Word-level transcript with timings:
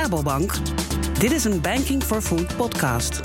Rabobank. 0.00 0.52
Dit 1.18 1.32
is 1.32 1.44
een 1.44 1.60
Banking 1.60 2.02
for 2.02 2.22
Food 2.22 2.56
podcast. 2.56 3.20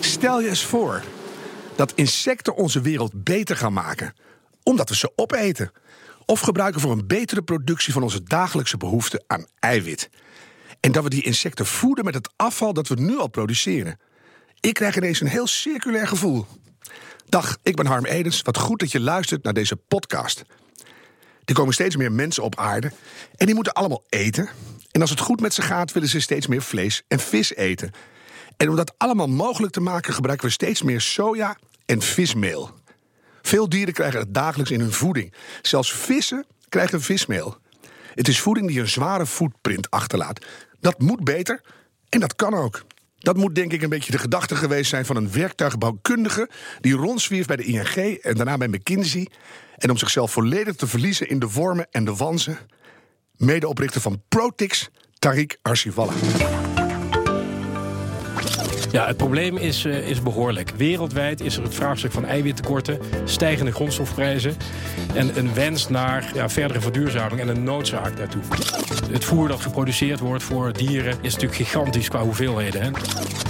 Stel 0.00 0.40
je 0.40 0.48
eens 0.48 0.64
voor 0.64 1.02
dat 1.76 1.92
insecten 1.94 2.56
onze 2.56 2.80
wereld 2.80 3.24
beter 3.24 3.56
gaan 3.56 3.72
maken, 3.72 4.14
omdat 4.62 4.88
we 4.88 4.96
ze 4.96 5.12
opeten. 5.16 5.72
Of 6.26 6.40
gebruiken 6.40 6.80
voor 6.80 6.92
een 6.92 7.06
betere 7.06 7.42
productie 7.42 7.92
van 7.92 8.02
onze 8.02 8.22
dagelijkse 8.22 8.76
behoefte 8.76 9.24
aan 9.26 9.46
eiwit. 9.58 10.10
En 10.80 10.92
dat 10.92 11.02
we 11.02 11.10
die 11.10 11.24
insecten 11.24 11.66
voeden 11.66 12.04
met 12.04 12.14
het 12.14 12.32
afval 12.36 12.72
dat 12.72 12.88
we 12.88 12.94
nu 12.94 13.18
al 13.18 13.28
produceren. 13.28 13.98
Ik 14.60 14.74
krijg 14.74 14.96
ineens 14.96 15.20
een 15.20 15.26
heel 15.26 15.46
circulair 15.46 16.06
gevoel. 16.06 16.46
Dag, 17.34 17.56
ik 17.62 17.76
ben 17.76 17.86
Harm 17.86 18.04
Edens. 18.04 18.42
Wat 18.42 18.58
goed 18.58 18.80
dat 18.80 18.92
je 18.92 19.00
luistert 19.00 19.42
naar 19.42 19.52
deze 19.52 19.76
podcast. 19.76 20.44
Er 21.44 21.54
komen 21.54 21.74
steeds 21.74 21.96
meer 21.96 22.12
mensen 22.12 22.42
op 22.42 22.58
aarde 22.58 22.92
en 23.36 23.46
die 23.46 23.54
moeten 23.54 23.72
allemaal 23.72 24.04
eten. 24.08 24.48
En 24.90 25.00
als 25.00 25.10
het 25.10 25.20
goed 25.20 25.40
met 25.40 25.54
ze 25.54 25.62
gaat, 25.62 25.92
willen 25.92 26.08
ze 26.08 26.20
steeds 26.20 26.46
meer 26.46 26.62
vlees 26.62 27.02
en 27.08 27.18
vis 27.20 27.54
eten. 27.54 27.90
En 28.56 28.68
om 28.68 28.76
dat 28.76 28.94
allemaal 28.96 29.26
mogelijk 29.26 29.72
te 29.72 29.80
maken, 29.80 30.14
gebruiken 30.14 30.46
we 30.46 30.52
steeds 30.52 30.82
meer 30.82 31.00
soja 31.00 31.56
en 31.86 32.02
vismeel. 32.02 32.70
Veel 33.42 33.68
dieren 33.68 33.94
krijgen 33.94 34.20
het 34.20 34.34
dagelijks 34.34 34.70
in 34.70 34.80
hun 34.80 34.92
voeding. 34.92 35.32
Zelfs 35.62 35.92
vissen 35.92 36.46
krijgen 36.68 37.02
vismeel. 37.02 37.56
Het 38.14 38.28
is 38.28 38.40
voeding 38.40 38.66
die 38.68 38.80
een 38.80 38.88
zware 38.88 39.26
footprint 39.26 39.90
achterlaat. 39.90 40.44
Dat 40.80 40.98
moet 40.98 41.24
beter 41.24 41.60
en 42.08 42.20
dat 42.20 42.36
kan 42.36 42.54
ook. 42.54 42.84
Dat 43.24 43.36
moet 43.36 43.54
denk 43.54 43.72
ik 43.72 43.82
een 43.82 43.88
beetje 43.88 44.12
de 44.12 44.18
gedachte 44.18 44.56
geweest 44.56 44.90
zijn 44.90 45.06
van 45.06 45.16
een 45.16 45.32
werktuigbouwkundige 45.32 46.50
die 46.80 46.94
rondzwierf 46.94 47.46
bij 47.46 47.56
de 47.56 47.64
ING 47.64 48.18
en 48.22 48.34
daarna 48.34 48.56
bij 48.56 48.68
McKinsey. 48.68 49.28
En 49.76 49.90
om 49.90 49.96
zichzelf 49.96 50.32
volledig 50.32 50.74
te 50.74 50.86
verliezen 50.86 51.28
in 51.28 51.38
de 51.38 51.50
wormen 51.50 51.86
en 51.90 52.04
de 52.04 52.14
wanzen, 52.14 52.58
medeoprichter 53.36 54.00
van 54.00 54.22
Protix, 54.28 54.88
Tariq 55.18 55.60
Arsiwalla. 55.62 56.12
Ja, 58.94 59.06
het 59.06 59.16
probleem 59.16 59.56
is, 59.56 59.84
uh, 59.84 60.08
is 60.08 60.22
behoorlijk. 60.22 60.72
Wereldwijd 60.76 61.40
is 61.40 61.56
er 61.56 61.62
het 61.62 61.74
vraagstuk 61.74 62.12
van 62.12 62.24
eiwittekorten, 62.24 62.98
stijgende 63.24 63.72
grondstofprijzen 63.72 64.56
en 65.14 65.38
een 65.38 65.54
wens 65.54 65.88
naar 65.88 66.30
ja, 66.34 66.48
verdere 66.48 66.80
verduurzaming 66.80 67.40
en 67.40 67.48
een 67.48 67.64
noodzaak 67.64 68.16
daartoe. 68.16 68.42
Het 69.10 69.24
voer 69.24 69.48
dat 69.48 69.60
geproduceerd 69.60 70.20
wordt 70.20 70.42
voor 70.42 70.72
dieren 70.72 71.16
is 71.20 71.32
natuurlijk 71.32 71.54
gigantisch 71.54 72.08
qua 72.08 72.20
hoeveelheden. 72.20 72.82
Hè? 72.82 72.90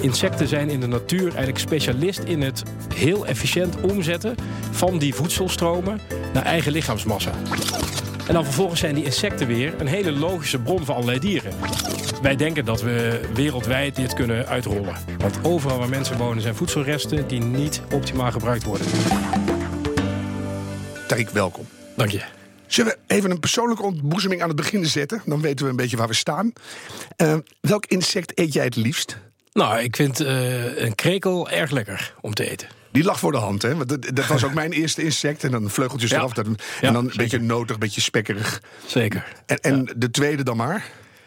Insecten 0.00 0.48
zijn 0.48 0.70
in 0.70 0.80
de 0.80 0.86
natuur 0.86 1.26
eigenlijk 1.26 1.58
specialist 1.58 2.18
in 2.18 2.42
het 2.42 2.62
heel 2.94 3.26
efficiënt 3.26 3.80
omzetten 3.80 4.34
van 4.70 4.98
die 4.98 5.14
voedselstromen 5.14 6.00
naar 6.32 6.44
eigen 6.44 6.72
lichaamsmassa. 6.72 7.32
En 8.28 8.34
dan 8.34 8.44
vervolgens 8.44 8.80
zijn 8.80 8.94
die 8.94 9.04
insecten 9.04 9.46
weer 9.46 9.80
een 9.80 9.86
hele 9.86 10.12
logische 10.12 10.58
bron 10.58 10.84
voor 10.84 10.94
allerlei 10.94 11.18
dieren. 11.18 11.52
Wij 12.22 12.36
denken 12.36 12.64
dat 12.64 12.82
we 12.82 13.20
wereldwijd 13.34 13.96
dit 13.96 14.14
kunnen 14.14 14.46
uitrollen. 14.46 14.96
Want 15.18 15.38
overal 15.42 15.78
waar 15.78 15.88
mensen 15.88 16.18
wonen 16.18 16.42
zijn 16.42 16.54
voedselresten 16.54 17.28
die 17.28 17.40
niet 17.40 17.82
optimaal 17.92 18.32
gebruikt 18.32 18.64
worden. 18.64 18.86
Tariq, 21.08 21.32
welkom. 21.32 21.66
Dank 21.96 22.10
je. 22.10 22.22
Zullen 22.66 22.92
we 22.92 23.14
even 23.14 23.30
een 23.30 23.40
persoonlijke 23.40 23.82
ontboezeming 23.82 24.42
aan 24.42 24.48
het 24.48 24.56
begin 24.56 24.86
zetten? 24.86 25.22
Dan 25.26 25.40
weten 25.40 25.64
we 25.64 25.70
een 25.70 25.76
beetje 25.76 25.96
waar 25.96 26.08
we 26.08 26.14
staan. 26.14 26.52
Uh, 27.16 27.36
welk 27.60 27.86
insect 27.86 28.38
eet 28.38 28.52
jij 28.52 28.64
het 28.64 28.76
liefst? 28.76 29.18
Nou, 29.52 29.80
ik 29.80 29.96
vind 29.96 30.20
uh, 30.20 30.78
een 30.78 30.94
krekel 30.94 31.50
erg 31.50 31.70
lekker 31.70 32.14
om 32.20 32.34
te 32.34 32.50
eten. 32.50 32.68
Die 32.94 33.04
lag 33.04 33.18
voor 33.18 33.32
de 33.32 33.38
hand, 33.38 33.62
hè? 33.62 33.76
Want 33.76 33.88
dat, 33.88 34.10
dat 34.14 34.26
was 34.26 34.44
ook 34.44 34.54
mijn 34.54 34.72
eerste 34.82 35.02
insect. 35.02 35.44
En 35.44 35.50
dan 35.50 35.70
vleugeltjes 35.70 36.10
eraf. 36.10 36.32
Dat, 36.32 36.46
en 36.46 36.56
dan 36.80 36.96
een 36.96 37.02
zeker. 37.02 37.16
beetje 37.16 37.38
notig, 37.38 37.74
een 37.74 37.80
beetje 37.80 38.00
spekkerig. 38.00 38.62
Zeker. 38.86 39.26
En, 39.46 39.58
en 39.60 39.88
de 39.96 40.10
tweede 40.10 40.42
dan 40.42 40.56
maar? 40.56 40.84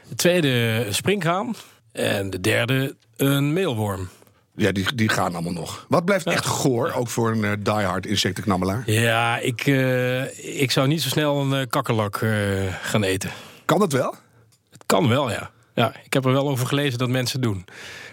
De 0.09 0.15
tweede 0.15 0.83
een 0.87 0.93
sprinkhaan. 0.93 1.55
En 1.91 2.29
de 2.29 2.41
derde 2.41 2.95
een 3.15 3.53
meelworm. 3.53 4.09
Ja, 4.55 4.71
die, 4.71 4.95
die 4.95 5.09
gaan 5.09 5.33
allemaal 5.33 5.53
nog. 5.53 5.85
Wat 5.89 6.05
blijft 6.05 6.25
echt 6.25 6.45
goor, 6.45 6.91
ook 6.93 7.07
voor 7.07 7.31
een 7.31 7.43
eh, 7.43 7.51
diehard 7.59 8.05
insectenknabbelaar? 8.05 8.83
Ja, 8.85 9.37
ik, 9.37 9.65
eh, 9.65 10.59
ik 10.61 10.71
zou 10.71 10.87
niet 10.87 11.01
zo 11.01 11.09
snel 11.09 11.41
een 11.41 11.61
eh, 11.61 11.67
kakkerlak 11.69 12.25
gaan 12.81 13.03
eten. 13.03 13.31
Kan 13.65 13.79
dat 13.79 13.91
wel? 13.91 14.15
Het 14.71 14.83
kan 14.85 15.07
wel, 15.07 15.31
ja. 15.31 15.51
Ja, 15.77 15.95
ik 16.03 16.13
heb 16.13 16.25
er 16.25 16.31
wel 16.31 16.49
over 16.49 16.67
gelezen 16.67 16.97
dat 16.99 17.09
mensen 17.09 17.41
doen. 17.41 17.57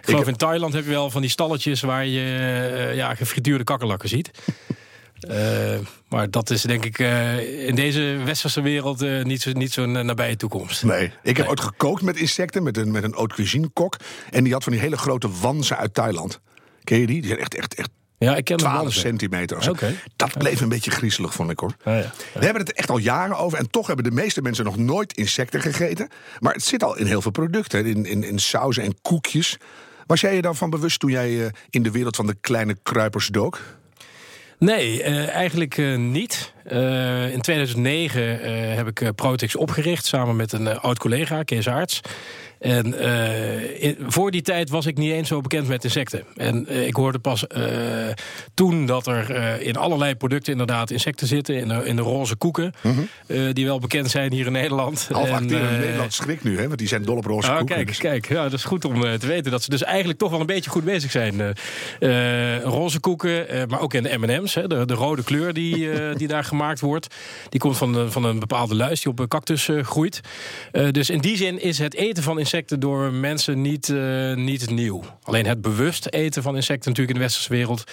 Ik 0.01 0.05
geloof 0.05 0.29
in 0.29 0.37
Thailand 0.37 0.73
heb 0.73 0.85
je 0.85 0.91
wel 0.91 1.11
van 1.11 1.21
die 1.21 1.31
stalletjes 1.31 1.81
waar 1.81 2.07
je 2.07 2.21
eh, 2.21 2.95
ja, 2.95 3.15
gefrituurde 3.15 3.65
kakkerlakken 3.65 4.09
ziet. 4.09 4.31
Eh, 5.29 5.79
maar 6.09 6.31
dat 6.31 6.51
is 6.51 6.63
denk 6.63 6.85
ik 6.85 6.99
eh, 6.99 7.67
in 7.69 7.75
deze 7.75 8.21
westerse 8.25 8.61
wereld 8.61 9.01
niet 9.25 9.43
zo'n 9.43 9.59
niet 9.59 9.73
zo 9.73 9.87
nabije 9.87 10.37
toekomst. 10.37 10.83
Nee. 10.85 11.05
Ik 11.05 11.37
heb 11.37 11.37
Nee. 11.37 11.49
ooit 11.49 11.61
gekookt 11.61 12.03
met 12.03 12.17
insecten, 12.17 12.63
met 12.63 12.77
een, 12.77 12.91
met 12.91 13.05
een 13.05 13.13
haute 13.15 13.35
cuisine 13.35 13.69
kok. 13.69 13.97
En 14.31 14.45
die 14.45 14.53
had 14.53 14.63
van 14.63 14.73
die 14.73 14.81
hele 14.81 14.97
grote 14.97 15.29
wanzen 15.41 15.77
uit 15.77 15.95
Thailand. 15.95 16.41
Ken 16.83 16.99
je 16.99 17.07
die? 17.07 17.21
Die 17.21 17.29
zijn 17.29 17.41
echt, 17.41 17.55
echt, 17.55 17.75
echt 17.75 17.91
Ja, 18.19 18.37
ik 18.37 18.45
ken 18.45 18.57
de 18.57 18.63
12 18.63 18.77
mannen. 18.77 18.95
centimeter. 18.95 19.71
of. 19.71 19.83
Dat 20.17 20.39
bleef 20.39 20.61
een 20.61 20.69
beetje 20.69 20.91
griezelig, 20.91 21.35
vond 21.35 21.51
ik 21.51 21.59
hoor. 21.59 21.77
Ja, 21.85 21.97
ja. 21.97 22.13
We 22.33 22.45
hebben 22.45 22.63
het 22.63 22.73
echt 22.73 22.91
al 22.91 22.99
jaren 22.99 23.37
over. 23.37 23.59
En 23.59 23.71
toch 23.71 23.87
hebben 23.87 24.05
de 24.05 24.11
meeste 24.11 24.43
mensen 24.43 24.65
nog 24.65 24.77
nooit 24.77 25.13
insecten 25.13 25.61
gegeten. 25.61 26.09
Maar 26.41 26.53
het 26.53 26.65
zit 26.65 26.83
al 26.83 26.97
in 26.97 27.07
heel 27.07 27.23
veel 27.23 27.31
producten. 27.31 27.87
In, 27.87 28.07
in, 28.07 28.25
in 28.25 28.39
sauzen 28.39 28.83
en 28.83 29.01
koekjes. 29.03 29.57
Was 30.07 30.21
jij 30.21 30.35
je 30.35 30.43
daarvan 30.43 30.71
bewust 30.71 31.01
toen 31.01 31.11
jij 31.11 31.45
eh, 31.45 31.51
in 31.71 31.83
de 31.83 31.91
wereld 31.91 32.17
van 32.17 32.27
de 32.27 32.37
kleine 32.41 32.77
kruipers 32.83 33.27
dook? 33.27 33.61
Nee, 34.59 35.03
eh, 35.03 35.29
eigenlijk 35.29 35.79
eh, 35.79 35.97
niet. 35.97 36.54
Eh, 36.65 37.33
in 37.33 37.41
2009 37.41 38.43
eh, 38.43 38.75
heb 38.77 38.87
ik 38.89 39.01
eh, 39.01 39.09
Protix 39.15 39.57
opgericht 39.57 40.05
samen 40.05 40.37
met 40.37 40.53
een 40.53 40.79
oud 40.79 40.99
collega, 40.99 41.43
Kees 41.43 41.69
Aarts. 41.69 42.01
En 42.59 42.99
in- 43.81 43.97
voor 44.07 44.31
die 44.31 44.43
tijd 44.43 44.71
was 44.71 44.87
ik 44.87 44.97
niet 44.97 45.13
eens 45.13 45.29
zo 45.29 45.41
bekend 45.41 45.69
met 45.69 45.85
insecten. 45.85 46.25
En 46.37 46.87
ik 46.87 46.95
hoorde 46.97 47.19
pas 47.19 47.47
toen 48.55 48.87
dat 48.87 49.07
er 49.07 49.31
in 49.61 49.77
allerlei 49.77 50.15
producten 50.15 50.53
inderdaad 50.53 50.91
insecten 50.91 51.27
zitten. 51.27 51.57
In 51.57 51.69
de, 51.69 51.75
in 51.85 51.97
de 51.97 52.03
roze 52.03 52.37
koeken, 52.37 52.73
eh, 53.27 53.39
die 53.53 53.65
wel 53.65 53.79
bekend 53.79 54.11
zijn 54.11 54.33
hier 54.33 54.47
in 54.47 54.53
Nederland. 54.53 55.09
Half 55.13 55.29
En, 55.31 55.47
Nederland 55.47 56.13
schrikt 56.13 56.45
nu, 56.45 56.59
hè? 56.59 56.67
Want 56.67 56.79
die 56.79 56.89
zijn 56.89 57.03
dol 57.05 57.17
op 57.17 57.25
roze 57.25 57.51
Ah, 57.51 57.57
koeken. 57.59 57.75
kijk, 57.75 57.87
Dus- 57.89 57.99
kijk. 57.99 58.29
Ja, 58.29 58.43
dat 58.43 58.53
is 58.53 58.65
goed 58.65 58.85
om 58.85 59.01
te 59.19 59.27
weten 59.27 59.51
dat 59.51 59.63
ze 59.63 59.71
dus 59.71 59.83
eigenlijk 59.83 60.19
toch 60.19 60.31
wel 60.31 60.41
een 60.41 60.47
beetje 60.47 60.71
goed 60.71 60.85
bezig 60.85 61.11
zijn. 61.11 61.55
Roze 62.63 63.01
koeken, 63.01 63.47
maar 63.69 63.81
ook 63.81 63.95
in 63.95 64.03
de 64.03 64.19
M&M's. 64.19 64.55
Hè, 64.55 64.67
de, 64.67 64.85
de 64.87 64.95
rode 64.95 65.25
kleur 65.25 65.53
die, 65.53 65.89
die 66.15 66.29
daar 66.29 66.45
gemaakt 66.57 66.81
wordt. 66.81 67.15
Die 67.49 67.61
komt 67.61 67.77
van, 67.77 67.93
de- 67.93 68.11
van 68.11 68.25
een 68.25 68.39
bepaalde 68.39 68.75
luis 68.75 69.01
die 69.03 69.13
op 69.13 69.19
een 69.19 69.29
cactus 69.29 69.69
eh, 69.69 69.85
groeit. 69.85 70.21
Eh, 70.73 70.89
dus 70.91 71.11
in 71.11 71.19
die 71.21 71.37
zin 71.37 71.61
is 71.61 71.79
het 71.79 71.95
eten 71.95 72.23
van 72.23 72.39
insecten 72.39 72.81
door 72.81 73.13
mensen 73.13 73.61
niet, 73.61 73.89
eh, 73.89 74.35
niet 74.35 74.71
nieuw. 74.71 75.03
Alleen 75.23 75.47
het 75.47 75.61
bewust 75.61 76.07
eten 76.07 76.43
van 76.43 76.55
insecten 76.57 76.89
natuurlijk 76.91 77.09
in 77.17 77.23
de 77.23 77.27
westerse 77.27 77.53
wereld 77.53 77.85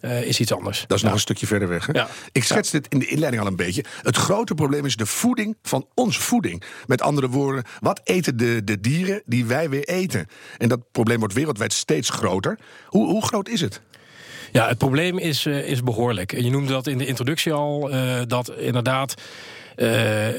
eh, 0.00 0.22
is 0.22 0.40
iets 0.40 0.52
anders. 0.52 0.84
Dat 0.86 0.96
is 0.96 1.02
nog 1.04 1.12
een 1.12 1.18
stukje 1.18 1.46
verder 1.46 1.68
weg. 1.68 1.86
Hè? 1.86 1.92
Ja. 1.92 2.08
Ik 2.32 2.44
schets 2.44 2.70
dit 2.70 2.86
in 2.88 2.98
de 2.98 3.06
inleiding 3.06 3.42
al 3.42 3.48
een 3.48 3.56
beetje. 3.56 3.84
Het 4.02 4.16
grote 4.16 4.54
probleem 4.54 4.84
is 4.84 4.96
de 4.96 5.06
voeding 5.06 5.56
van 5.62 5.86
onze 5.94 6.20
voeding. 6.20 6.62
Met 6.86 7.02
andere 7.02 7.28
woorden, 7.28 7.64
wat 7.80 8.00
eten 8.04 8.36
de, 8.36 8.64
de 8.64 8.80
dieren 8.80 9.22
die 9.26 9.44
wij 9.46 9.68
weer 9.70 9.84
eten? 9.88 10.26
En 10.58 10.68
dat 10.68 10.90
probleem 10.92 11.18
wordt 11.18 11.34
wereldwijd 11.34 11.72
steeds 11.72 12.10
groter. 12.10 12.58
Hoe, 12.86 13.06
hoe 13.06 13.26
groot 13.26 13.48
is 13.48 13.60
het? 13.60 13.80
Ja, 14.52 14.68
het 14.68 14.78
probleem 14.78 15.18
is, 15.18 15.46
eh, 15.46 15.68
is 15.68 15.82
behoorlijk. 15.82 16.40
Je 16.40 16.50
noemde 16.50 16.72
dat 16.72 16.86
in 16.86 16.98
de 16.98 17.06
introductie 17.06 17.52
al, 17.52 17.90
eh, 17.90 18.20
dat 18.26 18.52
inderdaad 18.58 19.14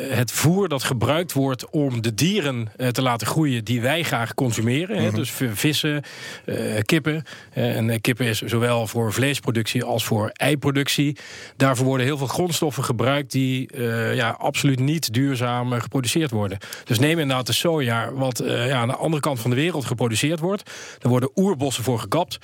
het 0.09 0.31
voer 0.31 0.67
dat 0.69 0.83
gebruikt 0.83 1.33
wordt 1.33 1.69
om 1.69 2.01
de 2.01 2.13
dieren 2.13 2.71
eh, 2.77 2.87
te 2.87 3.01
laten 3.01 3.27
groeien 3.27 3.63
die 3.63 3.81
wij 3.81 4.03
graag 4.03 4.33
consumeren. 4.33 4.97
hè, 5.03 5.11
dus 5.11 5.31
v- 5.31 5.43
vissen, 5.53 6.03
eh, 6.45 6.55
kippen. 6.85 7.23
Eh, 7.53 7.75
en 7.75 7.89
eh, 7.89 7.97
kippen 8.01 8.25
is 8.25 8.41
zowel 8.41 8.87
voor 8.87 9.13
vleesproductie 9.13 9.83
als 9.83 10.05
voor 10.05 10.29
eiproductie. 10.33 11.17
Daarvoor 11.57 11.85
worden 11.85 12.05
heel 12.05 12.17
veel 12.17 12.27
grondstoffen 12.27 12.83
gebruikt 12.83 13.31
die 13.31 13.67
eh, 13.71 14.15
ja, 14.15 14.29
absoluut 14.29 14.79
niet 14.79 15.13
duurzaam 15.13 15.73
eh, 15.73 15.81
geproduceerd 15.81 16.31
worden. 16.31 16.57
Dus 16.83 16.99
neem 16.99 17.19
inderdaad 17.19 17.45
de 17.47 17.53
soja, 17.53 18.13
wat 18.13 18.39
eh, 18.39 18.67
ja, 18.67 18.77
aan 18.79 18.87
de 18.87 18.95
andere 18.95 19.21
kant 19.21 19.39
van 19.39 19.49
de 19.49 19.55
wereld 19.55 19.85
geproduceerd 19.85 20.39
wordt. 20.39 20.63
Daar 20.99 21.11
worden 21.11 21.31
oerbossen 21.35 21.83
voor 21.83 21.99
gekapt. 21.99 22.37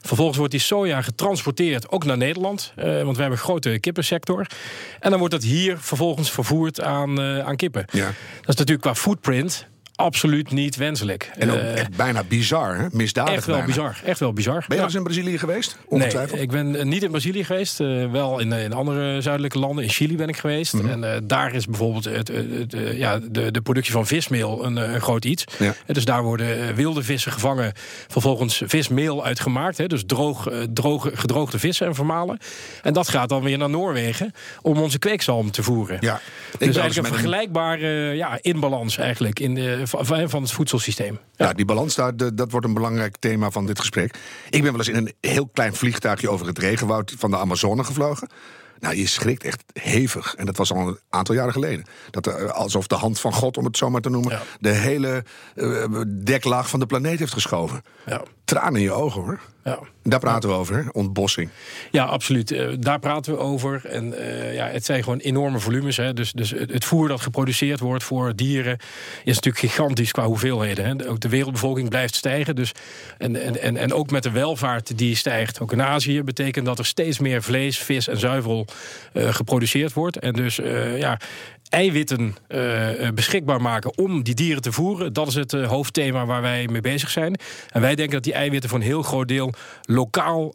Vervolgens 0.00 0.36
wordt 0.38 0.52
die 0.52 0.60
soja 0.60 1.02
getransporteerd 1.02 1.90
ook 1.90 2.04
naar 2.04 2.16
Nederland. 2.16 2.72
eh, 2.76 2.84
want 3.02 3.16
we 3.16 3.20
hebben 3.22 3.38
een 3.38 3.44
grote 3.44 3.78
kippensector. 3.80 4.46
En 5.00 5.10
dan 5.10 5.18
wordt 5.18 5.34
dat 5.34 5.42
hier 5.42 5.78
vervolgens 5.78 6.30
vervoerd 6.44 6.80
aan, 6.80 7.20
eh, 7.20 7.38
aan 7.38 7.56
kippen. 7.56 7.84
Ja. 7.92 8.04
Dat 8.04 8.48
is 8.48 8.54
natuurlijk 8.56 8.80
qua 8.80 8.94
footprint 8.94 9.66
absoluut 10.00 10.50
niet 10.50 10.76
wenselijk. 10.76 11.30
En 11.38 11.50
ook 11.50 11.56
Eh, 11.58 11.78
echt 11.78 11.96
bijna 11.96 12.22
bizar, 12.28 12.76
hè? 12.78 12.86
misdadig 12.92 13.34
echt 13.34 13.46
wel 13.46 13.56
bijna. 13.56 13.70
bizar. 13.72 14.00
Echt 14.04 14.20
wel 14.20 14.32
bizar. 14.32 14.54
Ben 14.54 14.64
je 14.68 14.74
Ja. 14.76 14.82
eens 14.82 14.94
in 14.94 15.02
Brazilië 15.02 15.38
geweest? 15.38 15.76
Ongetwijfeld. 15.88 16.32
Nee, 16.32 16.42
ik 16.42 16.50
ben 16.50 16.76
eh, 16.76 16.84
niet 16.84 17.02
in 17.02 17.10
Brazilië 17.10 17.44
geweest. 17.44 17.80
eh, 17.80 18.10
wel 18.10 18.38
in, 18.38 18.52
in 18.52 18.72
andere 18.72 19.20
zuidelijke 19.20 19.58
landen. 19.58 19.84
In 19.84 19.90
Chili 19.90 20.16
ben 20.16 20.28
ik 20.28 20.36
geweest. 20.36 20.72
Mhm. 20.72 21.02
En 21.02 21.26
daar 21.26 21.54
is 21.54 21.66
bijvoorbeeld 21.66 22.04
het, 22.04 22.28
het, 22.28 22.46
het, 22.72 22.96
ja, 22.96 23.18
de, 23.30 23.50
de 23.50 23.60
productie 23.60 23.92
van 23.92 24.06
vismeel 24.06 24.64
een, 24.64 24.76
een 24.76 25.00
groot 25.00 25.24
iets. 25.24 25.44
Ja. 25.58 25.74
Dus 25.86 26.04
daar 26.04 26.22
worden 26.22 26.74
wilde 26.74 27.02
vissen 27.02 27.32
gevangen. 27.32 27.72
Vervolgens 28.08 28.62
vismeel 28.66 29.24
uitgemaakt. 29.24 29.78
Hè, 29.78 29.86
dus 29.86 30.02
droog, 30.06 30.48
droge, 30.72 31.10
gedroogde 31.16 31.58
vissen 31.58 31.86
en 31.86 31.94
vermalen. 31.94 32.38
En 32.82 32.92
dat 32.92 33.08
gaat 33.08 33.28
dan 33.28 33.42
weer 33.42 33.58
naar 33.58 33.70
Noorwegen 33.70 34.32
om 34.62 34.78
onze 34.78 34.98
kweekzalm 34.98 35.50
te 35.50 35.62
voeren. 35.62 35.96
Ja. 36.00 36.20
Dus 36.58 36.76
eigenlijk 36.76 36.96
een- 36.96 37.14
vergelijkbare 37.14 37.88
ja, 38.16 38.38
inbalans 38.40 38.98
eigenlijk 38.98 39.40
in 39.40 39.54
de, 39.54 39.82
van, 39.90 40.30
van 40.30 40.42
het 40.42 40.52
voedselsysteem. 40.52 41.18
Ja, 41.36 41.52
die 41.52 41.64
balans, 41.64 41.94
daar, 41.94 42.16
dat 42.34 42.50
wordt 42.50 42.66
een 42.66 42.74
belangrijk 42.74 43.16
thema 43.18 43.50
van 43.50 43.66
dit 43.66 43.78
gesprek. 43.78 44.18
Ik 44.50 44.62
ben 44.62 44.70
wel 44.70 44.78
eens 44.80 44.88
in 44.88 44.96
een 44.96 45.12
heel 45.30 45.46
klein 45.52 45.74
vliegtuigje 45.74 46.30
over 46.30 46.46
het 46.46 46.58
regenwoud 46.58 47.14
van 47.18 47.30
de 47.30 47.36
Amazone 47.38 47.84
gevlogen. 47.84 48.28
Nou, 48.78 48.96
je 48.96 49.06
schrikt 49.06 49.44
echt 49.44 49.62
hevig. 49.72 50.34
En 50.34 50.46
dat 50.46 50.56
was 50.56 50.72
al 50.72 50.88
een 50.88 50.98
aantal 51.10 51.34
jaren 51.34 51.52
geleden. 51.52 51.84
Dat 52.10 52.26
er, 52.26 52.52
alsof 52.52 52.86
de 52.86 52.94
hand 52.94 53.20
van 53.20 53.32
God, 53.32 53.56
om 53.56 53.64
het 53.64 53.76
zo 53.76 53.90
maar 53.90 54.00
te 54.00 54.10
noemen, 54.10 54.32
Ja. 54.32 54.42
de 54.60 54.68
hele 54.70 55.24
eh, 55.54 55.84
deklaag 56.06 56.68
van 56.68 56.80
de 56.80 56.86
planeet 56.86 57.18
heeft 57.18 57.32
geschoven. 57.32 57.82
Ja. 58.06 58.22
Tranen 58.50 58.76
in 58.76 58.82
je 58.82 58.92
ogen 58.92 59.22
hoor. 59.22 59.40
Ja. 59.64 59.78
Daar 60.02 60.18
praten 60.20 60.48
we 60.48 60.54
over, 60.54 60.88
ontbossing. 60.92 61.50
Ja, 61.90 62.04
absoluut. 62.04 62.50
Eh, 62.50 62.68
daar 62.78 62.98
praten 62.98 63.32
we 63.32 63.38
over. 63.38 63.86
En 63.86 64.18
eh, 64.18 64.54
ja, 64.54 64.66
het 64.66 64.84
zijn 64.84 65.02
gewoon 65.02 65.18
enorme 65.18 65.58
volumes. 65.58 65.96
Hè. 65.96 66.14
Dus, 66.14 66.32
dus 66.32 66.50
het 66.50 66.84
voer 66.84 67.08
dat 67.08 67.20
geproduceerd 67.20 67.80
wordt 67.80 68.04
voor 68.04 68.36
dieren 68.36 68.78
is 69.24 69.34
natuurlijk 69.34 69.58
gigantisch 69.58 70.10
qua 70.10 70.24
hoeveelheden. 70.24 70.84
Hè. 70.84 71.08
Ook 71.08 71.20
de 71.20 71.28
wereldbevolking 71.28 71.88
blijft 71.88 72.14
stijgen. 72.14 72.54
Dus, 72.56 72.72
en, 73.18 73.42
en, 73.42 73.60
en, 73.60 73.76
en 73.76 73.92
ook 73.92 74.10
met 74.10 74.22
de 74.22 74.30
welvaart 74.30 74.98
die 74.98 75.16
stijgt, 75.16 75.60
ook 75.60 75.72
in 75.72 75.82
Azië, 75.82 76.22
betekent 76.22 76.66
dat 76.66 76.78
er 76.78 76.86
steeds 76.86 77.18
meer 77.18 77.42
vlees, 77.42 77.78
vis 77.78 78.08
en 78.08 78.18
zuivel 78.18 78.66
eh, 79.12 79.34
geproduceerd 79.34 79.92
wordt. 79.92 80.18
En 80.18 80.32
dus 80.32 80.56
ja. 80.96 81.18
Eiwitten 81.70 82.36
eh, 82.46 83.06
eh, 83.06 83.14
beschikbaar 83.14 83.60
maken 83.60 83.98
om 83.98 84.22
die 84.22 84.34
dieren 84.34 84.62
te 84.62 84.72
voeren. 84.72 85.12
Dat 85.12 85.26
is 85.26 85.34
het 85.34 85.52
eh, 85.52 85.68
hoofdthema 85.68 86.26
waar 86.26 86.42
wij 86.42 86.68
mee 86.70 86.80
bezig 86.80 87.10
zijn. 87.10 87.40
En 87.70 87.80
wij 87.80 87.94
denken 87.94 88.14
dat 88.14 88.24
die 88.24 88.32
eiwitten 88.32 88.70
voor 88.70 88.78
een 88.78 88.84
heel 88.84 89.02
groot 89.02 89.28
deel 89.28 89.52
lokaal 89.82 90.52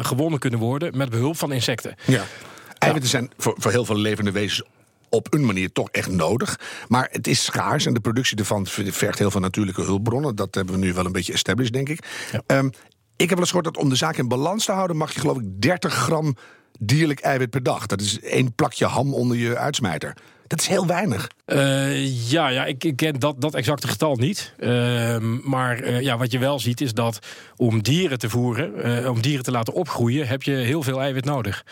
gewonnen 0.00 0.38
kunnen 0.38 0.58
worden 0.58 0.96
met 0.96 1.10
behulp 1.10 1.36
van 1.36 1.52
insecten. 1.52 1.94
Ja. 2.06 2.24
Eiwitten 2.78 3.10
zijn 3.10 3.30
voor, 3.36 3.54
voor 3.58 3.70
heel 3.70 3.84
veel 3.84 3.96
levende 3.96 4.30
wezens 4.30 4.68
op 5.08 5.34
een 5.34 5.44
manier 5.44 5.72
toch 5.72 5.88
echt 5.90 6.10
nodig. 6.10 6.60
Maar 6.88 7.08
het 7.12 7.26
is 7.26 7.44
schaars 7.44 7.86
en 7.86 7.94
de 7.94 8.00
productie 8.00 8.36
ervan 8.36 8.66
vergt 8.66 9.18
heel 9.18 9.30
veel 9.30 9.40
natuurlijke 9.40 9.82
hulpbronnen. 9.82 10.36
Dat 10.36 10.54
hebben 10.54 10.74
we 10.74 10.80
nu 10.80 10.92
wel 10.92 11.06
een 11.06 11.12
beetje 11.12 11.32
established, 11.32 11.72
denk 11.72 11.88
ik. 11.88 12.04
Ja. 12.32 12.42
Ehm, 12.46 12.66
ik 13.16 13.28
heb 13.28 13.28
wel 13.28 13.38
eens 13.38 13.48
gehoord 13.48 13.64
dat 13.74 13.76
om 13.76 13.88
de 13.88 13.96
zaak 13.96 14.16
in 14.16 14.28
balans 14.28 14.64
te 14.64 14.72
houden... 14.72 14.96
mag 14.96 15.14
je 15.14 15.20
geloof 15.20 15.38
ik 15.38 15.60
30 15.60 15.94
gram 15.94 16.36
dierlijk 16.78 17.20
eiwit 17.20 17.50
per 17.50 17.62
dag. 17.62 17.86
Dat 17.86 18.00
is 18.00 18.20
één 18.20 18.54
plakje 18.54 18.86
ham 18.86 19.14
onder 19.14 19.36
je 19.36 19.58
uitsmijter. 19.58 20.16
Dat 20.46 20.60
is 20.60 20.66
heel 20.66 20.86
weinig. 20.86 21.28
Eh, 21.44 22.30
ja, 22.30 22.48
ja 22.48 22.64
ik, 22.64 22.84
ik 22.84 22.96
ken 22.96 23.20
dat, 23.20 23.40
dat 23.40 23.54
exacte 23.54 23.88
getal 23.88 24.16
niet. 24.16 24.54
Ehm, 24.58 25.48
maar 25.48 25.78
eh, 25.78 26.00
ja, 26.00 26.16
wat 26.16 26.32
je 26.32 26.38
wel 26.38 26.58
ziet 26.58 26.80
is 26.80 26.92
dat 26.94 27.18
om 27.56 27.82
dieren 27.82 28.18
te 28.18 28.28
voeren, 28.28 28.82
eh, 28.82 29.10
om 29.10 29.20
dieren 29.20 29.44
te 29.44 29.50
laten 29.50 29.72
opgroeien, 29.72 30.28
heb 30.28 30.42
je 30.42 30.52
heel 30.52 30.82
veel 30.82 31.00
eiwit 31.00 31.24
nodig. 31.24 31.64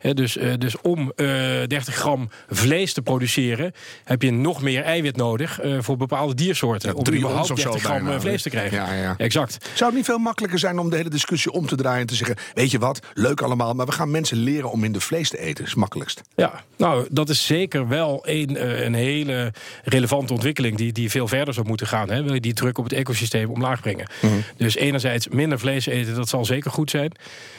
Hè, 0.00 0.14
dus, 0.14 0.36
eh, 0.36 0.52
dus 0.58 0.80
om 0.80 1.12
eh 1.16 1.26
30 1.66 1.94
gram 1.94 2.30
vlees 2.48 2.92
te 2.92 3.02
produceren, 3.02 3.72
heb 4.04 4.22
je 4.22 4.30
nog 4.30 4.62
meer 4.62 4.82
eiwit 4.82 5.16
nodig 5.16 5.60
eh, 5.60 5.76
voor 5.80 5.96
bepaalde 5.96 6.34
diersoorten. 6.34 6.88
Ja, 6.88 6.94
om 6.94 7.04
drie 7.04 7.18
überhaupt 7.18 7.50
ons 7.50 7.58
of 7.58 7.60
zo 7.60 7.70
30 7.70 7.88
gram 7.90 8.04
bijna. 8.04 8.20
vlees 8.20 8.42
te 8.42 8.50
krijgen. 8.50 8.76
Ja, 8.76 8.92
ja. 8.92 9.14
Exact. 9.16 9.68
Zou 9.74 9.90
het 9.90 9.98
niet 9.98 10.04
veel 10.04 10.18
makkelijker 10.18 10.58
zijn 10.58 10.78
om 10.78 10.90
de 10.90 10.96
hele 10.96 11.10
discussie 11.10 11.52
om 11.52 11.66
te 11.66 11.76
draaien... 11.76 12.00
en 12.00 12.06
te 12.06 12.14
zeggen, 12.14 12.36
weet 12.54 12.70
je 12.70 12.78
wat, 12.78 13.00
leuk 13.14 13.40
allemaal... 13.40 13.74
maar 13.74 13.86
we 13.86 13.92
gaan 13.92 14.10
mensen 14.10 14.36
leren 14.36 14.70
om 14.70 14.80
minder 14.80 15.02
vlees 15.02 15.30
te 15.30 15.38
eten. 15.38 15.54
Dat 15.54 15.64
is 15.64 15.70
het 15.70 15.78
makkelijkst. 15.78 16.22
Ja, 16.34 16.62
nou, 16.76 17.06
dat 17.10 17.28
is 17.28 17.46
zeker 17.46 17.88
wel 17.88 18.20
een, 18.22 18.56
eh, 18.56 18.84
een 18.84 18.94
hele 18.94 19.07
relevante 19.84 20.32
ontwikkeling 20.32 20.76
die, 20.76 20.92
die 20.92 21.10
veel 21.10 21.28
verder 21.28 21.54
zou 21.54 21.66
moeten 21.66 21.86
gaan. 21.86 22.10
Hè. 22.10 22.22
Wil 22.22 22.34
je 22.34 22.40
die 22.40 22.52
druk 22.52 22.78
op 22.78 22.84
het 22.84 22.92
ecosysteem 22.92 23.50
omlaag 23.50 23.80
brengen? 23.80 24.10
Dus 24.56 24.76
enerzijds 24.76 25.28
minder 25.28 25.58
vlees 25.58 25.86
eten, 25.86 26.14
dat 26.14 26.28
zal 26.28 26.44
zeker 26.44 26.70
goed 26.70 26.90
zijn. 26.90 27.12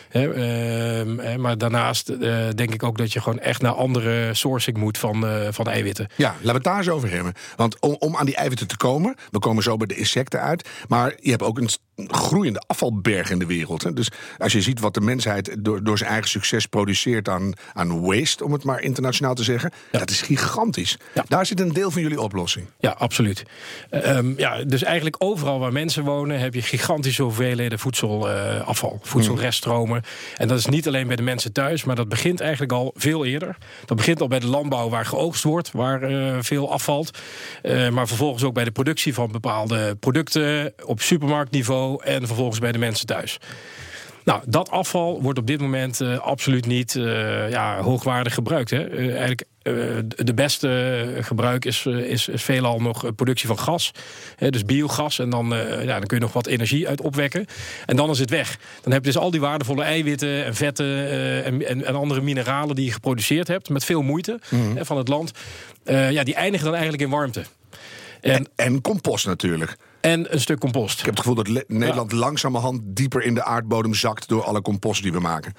Hè, 0.10 0.34
ehm, 0.34 1.18
hè, 1.18 1.38
maar 1.38 1.58
daarnaast 1.58 2.10
eh, 2.10 2.48
denk 2.56 2.74
ik 2.74 2.84
ook 2.84 2.98
dat 2.98 3.14
je 3.14 3.22
gewoon 3.22 3.40
echt 3.40 3.62
naar 3.62 3.72
andere 3.72 4.34
sourcing 4.34 4.78
moet 4.78 4.98
van, 4.98 5.28
eh, 5.28 5.48
van 5.52 5.68
eiwitten. 5.68 6.08
Ja, 6.16 6.28
laten 6.30 6.46
we 6.46 6.52
het 6.52 6.64
daar 6.64 6.78
eens 6.78 6.90
over 6.90 7.12
hebben. 7.12 7.34
Want 7.56 7.80
om, 7.80 7.96
om 8.00 8.16
aan 8.16 8.26
die 8.26 8.36
eiwitten 8.36 8.68
te 8.68 8.78
komen, 8.78 9.16
we 9.32 9.40
komen 9.40 9.64
zo 9.64 9.78
bij 9.78 9.88
de 9.88 9.96
insecten 9.96 10.42
uit. 10.42 10.70
Maar 10.88 11.14
je 11.20 11.30
hebt 11.30 11.44
ook 11.44 11.58
een 11.58 11.70
groeiende 12.08 12.64
afvalberg 12.68 13.30
in 13.30 13.40
de 13.40 13.46
wereld. 13.46 13.84
Hè. 13.84 13.94
Dus 13.94 14.12
als 14.38 14.52
je 14.52 14.62
ziet 14.62 14.80
wat 14.80 14.94
de 14.94 15.02
mensheid 15.02 15.56
door, 15.60 15.84
door 15.84 15.98
zijn 15.98 16.10
eigen 16.10 16.30
succes 16.30 16.66
produceert 16.66 17.30
aan, 17.30 17.54
aan 17.74 18.02
waste, 18.02 18.44
om 18.44 18.52
het 18.52 18.64
maar 18.64 18.82
internationaal 18.82 19.34
te 19.34 19.44
zeggen, 19.44 19.72
dat 19.92 20.10
is 20.10 20.22
gigantisch. 20.22 20.98
Ja. 21.14 21.24
Daar 21.28 21.46
zit 21.46 21.60
een 21.60 21.74
deel 21.74 21.92
van 21.92 22.02
jullie 22.02 22.22
oplossing. 22.22 22.66
Ja, 22.80 22.96
absoluut. 22.98 23.44
Ehm, 23.90 24.34
ja, 24.38 24.64
dus 24.64 24.84
eigenlijk 24.84 25.16
overal 25.20 25.60
waar 25.60 25.72
mensen 25.72 26.04
wonen 26.04 26.40
heb 26.40 26.54
je 26.54 26.62
gigantische 26.62 27.24
hoeveelheden 27.24 27.80
voedselafval, 27.80 29.00
voedselreststromen. 29.02 29.99
En 30.36 30.48
dat 30.48 30.58
is 30.58 30.66
niet 30.66 30.88
alleen 30.88 31.08
bij 31.08 31.16
de 31.16 31.22
mensen 31.22 31.52
thuis, 31.52 31.84
maar 31.84 31.96
dat 31.96 32.10
begint 32.10 32.40
eigenlijk 32.42 32.72
al 32.72 32.94
veel 32.96 33.26
eerder. 33.26 33.58
Dat 33.86 33.98
begint 33.98 34.22
al 34.22 34.28
bij 34.28 34.40
de 34.40 34.48
landbouw 34.48 34.90
waar 34.90 35.06
geoogst 35.06 35.44
wordt, 35.44 35.72
waar 35.72 36.02
eh, 36.02 36.38
veel 36.40 36.72
afvalt. 36.72 37.18
Eh, 37.62 37.90
maar 37.90 38.08
vervolgens 38.08 38.44
ook 38.44 38.54
bij 38.54 38.64
de 38.64 38.72
productie 38.72 39.14
van 39.14 39.32
bepaalde 39.32 39.96
producten 39.96 40.74
op 40.86 41.02
supermarktniveau 41.02 42.04
en 42.04 42.28
vervolgens 42.28 42.60
bij 42.60 42.72
de 42.72 42.78
mensen 42.78 43.06
thuis. 43.06 43.40
Nou, 44.30 44.42
dat 44.46 44.70
afval 44.70 45.22
wordt 45.22 45.40
op 45.40 45.48
dit 45.48 45.62
moment 45.62 46.02
eh, 46.02 46.20
absoluut 46.20 46.66
niet 46.66 46.96
eh, 46.96 47.50
ja, 47.50 47.82
hoogwaardig 47.82 48.34
gebruikt. 48.34 48.70
Hè. 48.70 48.90
Eh, 48.90 49.08
eigenlijk 49.08 49.44
de 50.16 50.34
beste 50.34 51.18
gebruik 51.22 51.66
is, 51.66 51.86
is, 51.86 52.28
is 52.28 52.44
veelal 52.44 52.82
nog 52.82 53.16
productie 53.16 53.48
van 53.48 53.60
gas. 53.60 53.92
Hè, 54.36 54.50
dus 54.50 54.66
biogas. 54.66 55.20
En 55.20 55.30
dan, 55.30 55.48
ja, 55.82 55.98
dan 55.98 56.06
kun 56.06 56.18
je 56.18 56.24
nog 56.24 56.34
wat 56.34 56.48
energie 56.48 56.88
uit 56.88 57.02
opwekken. 57.02 57.46
En 57.86 57.96
dan 57.96 58.10
is 58.10 58.20
het 58.20 58.30
weg. 58.30 58.58
Dan 58.82 58.94
heb 58.94 59.06
je 59.06 59.12
dus 59.12 59.22
al 59.22 59.32
die 59.32 59.40
waardevolle 59.40 59.84
eiwitten 59.84 60.46
en 60.46 60.56
vetten 60.56 61.10
en, 61.44 61.68
en, 61.68 61.86
en 61.86 61.96
andere 61.96 62.22
mineralen 62.22 62.76
die 62.76 62.86
je 62.86 62.92
geproduceerd 62.92 63.48
hebt. 63.48 63.70
Met 63.70 63.86
veel 63.86 64.02
moeite 64.02 64.40
hè, 64.76 64.86
van 64.86 64.98
het 64.98 65.08
land. 65.08 65.32
Ja, 65.86 66.24
die 66.24 66.36
eindigen 66.36 66.66
dan 66.66 66.76
eigenlijk 66.76 67.04
in 67.04 67.10
warmte. 67.10 67.44
En, 68.22 68.32
En, 68.32 68.48
en 68.56 68.82
compost 68.82 69.26
natuurlijk. 69.26 69.78
En 70.02 70.34
een 70.34 70.40
stuk 70.40 70.60
compost. 70.60 71.00
Ik 71.00 71.06
heb 71.06 71.16
het 71.16 71.26
gevoel 71.26 71.44
dat 71.44 71.64
Nederland 71.68 72.12
langzamerhand 72.12 72.82
dieper 72.84 73.24
in 73.24 73.34
de 73.34 73.44
aardbodem 73.44 73.94
zakt 73.94 74.28
door 74.28 74.44
alle 74.44 74.62
compost 74.62 75.04
die 75.04 75.12
we 75.12 75.20
maken. 75.20 75.54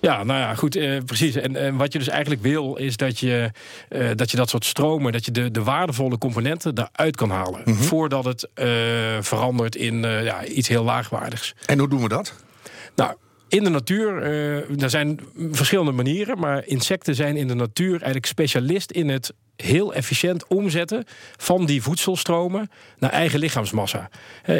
Ja, 0.00 0.24
nou 0.24 0.40
ja, 0.40 0.54
goed, 0.54 0.76
eh, 0.76 0.98
precies. 1.04 1.34
En, 1.34 1.56
en 1.56 1.76
wat 1.76 1.92
je 1.92 1.98
dus 1.98 2.08
eigenlijk 2.08 2.42
wil, 2.42 2.76
is 2.76 2.96
dat 2.96 3.18
je, 3.18 3.50
eh, 3.88 4.10
dat, 4.14 4.30
je 4.30 4.36
dat 4.36 4.48
soort 4.48 4.64
stromen, 4.64 5.12
dat 5.12 5.24
je 5.24 5.30
de, 5.30 5.50
de 5.50 5.62
waardevolle 5.62 6.18
componenten 6.18 6.74
daaruit 6.74 7.16
kan 7.16 7.30
halen. 7.30 7.74
Voordat 7.74 8.24
het 8.24 8.48
eh, 8.54 8.66
verandert 9.20 9.76
in 9.76 10.04
eh, 10.04 10.24
ja, 10.24 10.44
iets 10.44 10.68
heel 10.68 10.84
laagwaardigs. 10.84 11.54
En 11.66 11.78
hoe 11.78 11.88
doen 11.88 12.02
we 12.02 12.08
dat? 12.08 12.34
Nou, 12.96 13.14
in 13.52 13.64
de 13.64 13.70
natuur, 13.70 14.22
eh, 14.22 14.82
er 14.82 14.90
zijn 14.90 15.20
verschillende 15.50 15.92
manieren, 15.92 16.38
maar 16.38 16.66
insecten 16.66 17.14
zijn 17.14 17.36
in 17.36 17.48
de 17.48 17.54
natuur 17.54 17.90
eigenlijk 17.90 18.26
specialist 18.26 18.90
in 18.90 19.08
het 19.08 19.32
heel 19.56 19.94
efficiënt 19.94 20.46
omzetten 20.46 21.04
van 21.36 21.66
die 21.66 21.82
voedselstromen 21.82 22.70
naar 22.98 23.10
eigen 23.10 23.38
lichaamsmassa. 23.38 24.10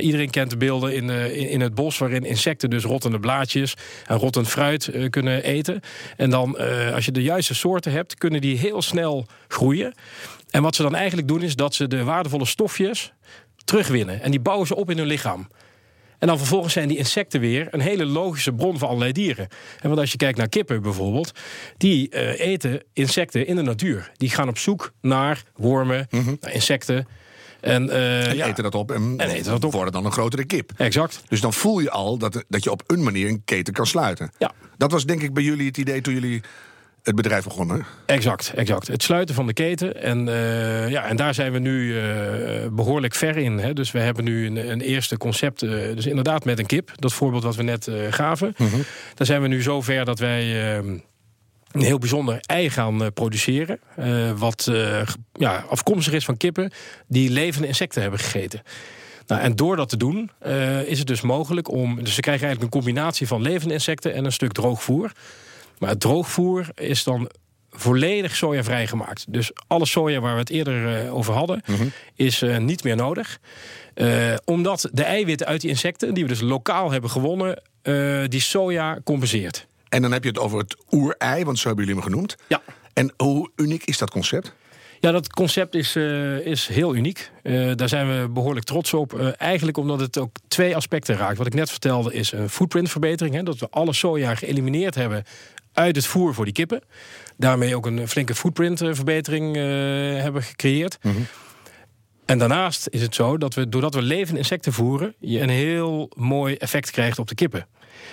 Iedereen 0.01 0.31
kent 0.31 0.51
de 0.51 0.57
beelden 0.57 0.95
in, 0.95 1.11
eh, 1.11 1.37
in, 1.37 1.49
in 1.49 1.61
het 1.61 1.75
bos 1.75 1.99
waarin 1.99 2.25
insecten 2.25 2.71
dus 2.71 2.85
rottende 2.85 3.21
blaadjes 3.21 3.75
en 4.07 4.17
rottend 4.17 4.49
fruit 4.49 4.89
eh, 4.89 5.11
kunnen 5.11 5.43
eten. 5.43 5.81
En 6.17 6.31
dan, 6.31 6.57
als 6.95 7.05
je 7.05 7.13
de 7.13 7.23
juiste 7.23 7.55
soorten 7.55 7.93
hebt, 7.93 8.15
kunnen 8.15 8.41
die 8.41 8.59
heel 8.59 8.83
snel 8.83 9.27
groeien. 9.49 9.95
En 10.51 10.63
wat 10.63 10.75
ze 10.75 10.83
dan 10.83 10.95
eigenlijk 10.95 11.29
doen 11.29 11.43
is 11.43 11.57
dat 11.57 11.75
ze 11.75 11.89
de 11.89 12.05
waardevolle 12.05 12.47
stofjes 12.47 13.13
terugwinnen 13.65 14.23
en 14.23 14.31
die 14.31 14.41
bouwen 14.41 14.67
ze 14.67 14.77
op 14.77 14.91
in 14.91 14.99
hun 14.99 15.07
lichaam. 15.07 15.49
En 16.23 16.29
dan 16.29 16.39
vervolgens 16.39 16.73
zijn 16.73 16.89
die 16.89 16.97
insecten 16.97 17.41
weer 17.41 17.69
een 17.71 17.81
hele 17.81 18.05
logische 18.05 18.53
bron 18.53 18.79
voor 18.79 18.89
allerlei 18.89 19.13
dieren. 19.13 19.49
En 19.81 19.89
want 19.89 20.01
als 20.01 20.11
je 20.11 20.17
kijkt 20.17 20.39
naar 20.39 20.49
kippen 20.49 20.83
bijvoorbeeld, 20.83 21.33
die 21.77 22.09
eh, 22.09 22.41
eten 22.53 22.83
insecten 22.93 23.47
in 23.47 23.57
de 23.57 23.63
natuur. 23.63 24.11
Die 24.17 24.31
gaan 24.31 24.49
op 24.49 24.59
zoek 24.59 24.93
naar 25.01 25.43
wormen, 25.57 26.09
naar 26.41 26.53
insecten. 26.53 27.07
En, 27.61 27.91
En 27.91 28.37
ja, 28.37 28.47
eten 28.47 28.63
dat 28.63 28.75
op 28.75 28.91
en, 28.93 29.15
En 29.17 29.31
eten 29.31 29.51
dat 29.51 29.65
op. 29.65 29.73
worden 29.73 29.93
dan 29.93 30.05
een 30.05 30.13
grotere 30.13 30.45
kip. 30.45 30.73
exact. 30.77 31.23
Dus 31.29 31.41
dan 31.41 31.53
voel 31.53 31.79
je 31.81 31.91
al 31.91 32.19
dat, 32.19 32.45
dat 32.49 32.65
je 32.65 32.71
op 32.71 32.83
een 32.87 33.03
manier 33.03 33.29
een 33.29 33.43
keten 33.45 33.73
kan 33.73 33.87
sluiten. 33.87 34.33
Ja. 34.39 34.53
Dat 34.77 34.93
was 34.93 35.05
denk 35.05 35.23
ik 35.23 35.35
bij 35.35 35.43
jullie 35.43 35.67
het 35.67 35.79
idee 35.79 36.01
toen 36.01 36.15
jullie 36.15 36.41
het 37.03 37.15
bedrijf 37.15 37.45
begonnen. 37.45 37.85
Exact, 38.07 38.53
exact. 38.57 38.87
Het 38.89 39.03
sluiten 39.03 39.35
van 39.35 39.47
de 39.47 39.53
keten. 39.53 40.03
En, 40.03 40.29
eh, 40.29 40.89
ja, 40.91 41.05
en 41.05 41.17
daar 41.17 41.35
zijn 41.35 41.53
we 41.53 41.59
nu 41.59 41.99
eh, 42.01 42.05
behoorlijk 42.73 43.15
ver 43.15 43.37
in. 43.37 43.59
Hè. 43.59 43.73
Dus 43.73 43.91
we 43.91 43.99
hebben 43.99 44.25
nu 44.25 44.47
een, 44.47 44.71
een 44.71 44.81
eerste 44.81 45.17
concept. 45.17 45.63
eh, 45.63 45.71
dus 45.71 46.07
inderdaad 46.07 46.45
met 46.45 46.59
een 46.59 46.67
kip. 46.67 46.91
Dat 46.95 47.13
voorbeeld 47.13 47.43
wat 47.43 47.57
we 47.57 47.63
net 47.63 47.91
gaven. 48.11 48.55
Daar 49.15 49.27
zijn 49.27 49.43
we 49.43 49.49
nu 49.49 49.63
zo 49.63 49.81
ver 49.81 50.05
dat 50.05 50.19
wij... 50.19 50.43
eh, 50.77 50.85
een 51.73 51.81
heel 51.81 51.99
bijzonder 51.99 52.39
ei 52.41 52.71
gaan 52.71 53.13
produceren. 53.13 53.81
wat 54.37 54.71
ja, 55.33 55.65
afkomstig 55.69 56.13
is 56.13 56.25
van 56.25 56.37
kippen 56.37 56.71
die 57.07 57.31
levende 57.31 57.67
insecten 57.67 58.03
hebben 58.03 58.21
gegeten. 58.21 58.63
Nou, 59.27 59.43
en 59.43 59.57
door 59.57 59.77
dat 59.77 59.89
te 59.89 59.97
doen 59.97 60.31
is 60.87 60.99
het 60.99 61.07
dus 61.07 61.21
mogelijk 61.21 61.71
om. 61.71 62.05
Dus 62.05 62.15
ze 62.15 62.21
krijgen 62.21 62.47
eigenlijk 62.47 62.75
een 62.75 62.81
combinatie 62.81 63.27
van 63.27 63.43
levende 63.43 63.75
insecten 63.75 64.15
en 64.15 64.25
een 64.25 64.33
stuk 64.33 64.53
droogvoer. 64.53 65.13
Maar 65.83 65.91
het 65.91 66.01
droogvoer 66.01 66.67
is 66.75 67.05
dan 67.05 67.31
volledig 67.71 68.37
sojavrij 68.37 68.87
gemaakt. 68.87 69.25
Dus 69.29 69.51
alle 69.67 69.87
soja 69.87 70.21
waar 70.21 70.33
we 70.33 70.39
het 70.39 70.51
eerder 70.51 71.05
eh, 71.05 71.15
over 71.15 71.35
hadden, 71.35 71.63
is 72.15 72.43
eh, 72.43 72.59
niet 72.59 72.85
meer 72.85 72.97
nodig. 72.97 73.39
Eh, 73.95 74.35
omdat 74.45 74.89
de 74.93 75.03
eiwitten 75.03 75.47
uit 75.47 75.61
die 75.61 75.71
insecten, 75.71 76.15
die 76.15 76.23
we 76.23 76.29
dus 76.29 76.41
lokaal 76.41 76.91
hebben 76.91 77.11
gewonnen, 77.11 77.63
die 78.31 78.41
soja 78.41 78.99
compenseert. 79.05 79.67
En 79.89 80.03
dan 80.03 80.13
heb 80.13 80.23
je 80.23 80.29
het 80.29 80.39
over 80.39 80.59
het 80.59 80.77
oerei, 80.91 81.45
want 81.45 81.59
zo 81.59 81.67
hebben 81.67 81.85
jullie 81.85 82.01
hem 82.01 82.11
genoemd. 82.11 82.37
Ja. 82.49 82.63
En 82.93 83.13
hoe 83.17 83.51
uniek 83.57 83.85
is 83.85 83.99
dat 83.99 84.11
concept? 84.11 84.55
Ja, 85.01 85.11
dat 85.11 85.33
concept 85.33 85.75
is, 85.75 85.97
is 86.45 86.67
heel 86.67 86.95
uniek. 86.95 87.31
Daar 87.75 87.89
zijn 87.89 88.09
we 88.09 88.29
behoorlijk 88.29 88.67
trots 88.67 88.95
op. 88.95 89.21
Eigenlijk 89.37 89.77
omdat 89.77 90.01
het 90.01 90.19
ook 90.19 90.37
twee 90.49 90.77
aspecten 90.77 91.17
raakt. 91.17 91.39
Wat 91.39 91.47
ik 91.47 91.55
net 91.55 91.71
vertelde 91.71 92.15
is 92.15 92.33
een 92.33 92.49
footprintverbetering. 92.49 93.35
Hè, 93.35 93.43
dat 93.43 93.59
we 93.59 93.67
alle 93.71 93.93
soja 93.93 94.35
geëlimineerd 94.35 94.95
hebben 94.95 95.25
uit 95.73 95.97
het 95.97 96.07
voer 96.07 96.35
voor 96.35 96.45
die 96.45 96.55
kippen. 96.55 96.83
Daarmee 97.37 97.77
ook 97.77 97.87
een 97.87 98.09
flinke 98.09 98.35
footprintverbetering 98.35 99.57
eh 99.57 99.63
hebben 100.23 100.43
gecreëerd. 100.43 100.99
En 102.27 102.39
daarnaast 102.39 102.87
is 102.91 103.03
het 103.03 103.15
zo 103.15 103.39
dat 103.39 103.55
we, 103.55 103.69
doordat 103.69 103.95
we 103.95 104.03
levende 104.03 104.39
insecten 104.39 104.73
voeren, 104.73 105.15
je 105.19 105.41
een 105.41 105.49
heel 105.49 106.11
mooi 106.17 106.55
effect 106.55 106.91
krijgt 106.91 107.19
op 107.19 107.29
de 107.29 107.35
kippen. 107.35 107.67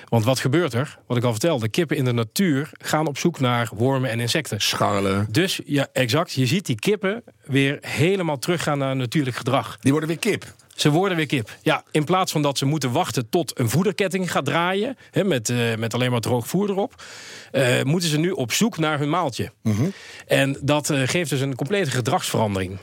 Want 0.10 0.24
wat 0.24 0.40
gebeurt 0.40 0.74
er? 0.74 1.00
Wat 1.08 1.18
ik 1.18 1.24
al 1.24 1.32
vertelde, 1.32 1.70
kippen 1.70 1.98
in 1.98 2.06
de 2.06 2.12
natuur 2.12 2.70
gaan 2.74 3.08
op 3.08 3.18
zoek 3.18 3.40
naar 3.40 3.70
wormen 3.74 4.10
en 4.10 4.20
insecten. 4.20 4.62
Scharrelen. 4.62 5.28
Dus 5.32 5.60
ja, 5.66 5.88
exact. 5.94 6.32
Je 6.32 6.46
ziet 6.46 6.66
die 6.66 6.80
kippen 6.80 7.24
weer 7.44 7.78
helemaal 7.82 8.38
teruggaan 8.38 8.78
naar 8.78 8.96
natuurlijk 8.96 9.36
gedrag. 9.36 9.78
Die 9.80 9.92
worden 9.92 10.10
weer 10.10 10.20
kip. 10.20 10.54
Ze 10.80 10.90
worden 10.90 11.18
weer 11.18 11.26
kip. 11.26 11.58
Ja, 11.62 11.84
in 11.92 12.04
plaats 12.04 12.32
van 12.32 12.42
dat 12.42 12.58
ze 12.58 12.66
moeten 12.66 12.92
wachten 12.92 13.30
tot 13.30 13.60
een 13.60 13.70
voederketting 13.70 14.32
gaat 14.32 14.46
draaien, 14.46 14.98
hè, 15.12 15.24
met, 15.24 15.50
eh, 15.50 15.76
met 15.76 15.94
alleen 15.94 16.12
maar 16.12 16.20
droog 16.20 16.48
voer 16.48 16.70
erop, 16.70 17.04
eh, 17.52 17.84
moeten 17.84 18.10
ze 18.10 18.18
nu 18.18 18.32
op 18.32 18.52
zoek 18.52 18.78
naar 18.78 19.00
hun 19.00 19.10
maaltje. 19.10 19.52
En 20.28 20.58
dat 20.62 20.90
eh, 20.90 21.02
geeft 21.06 21.30
dus 21.30 21.42
een 21.42 21.56
complete 21.56 21.92
gedragsverandering. 21.92 22.80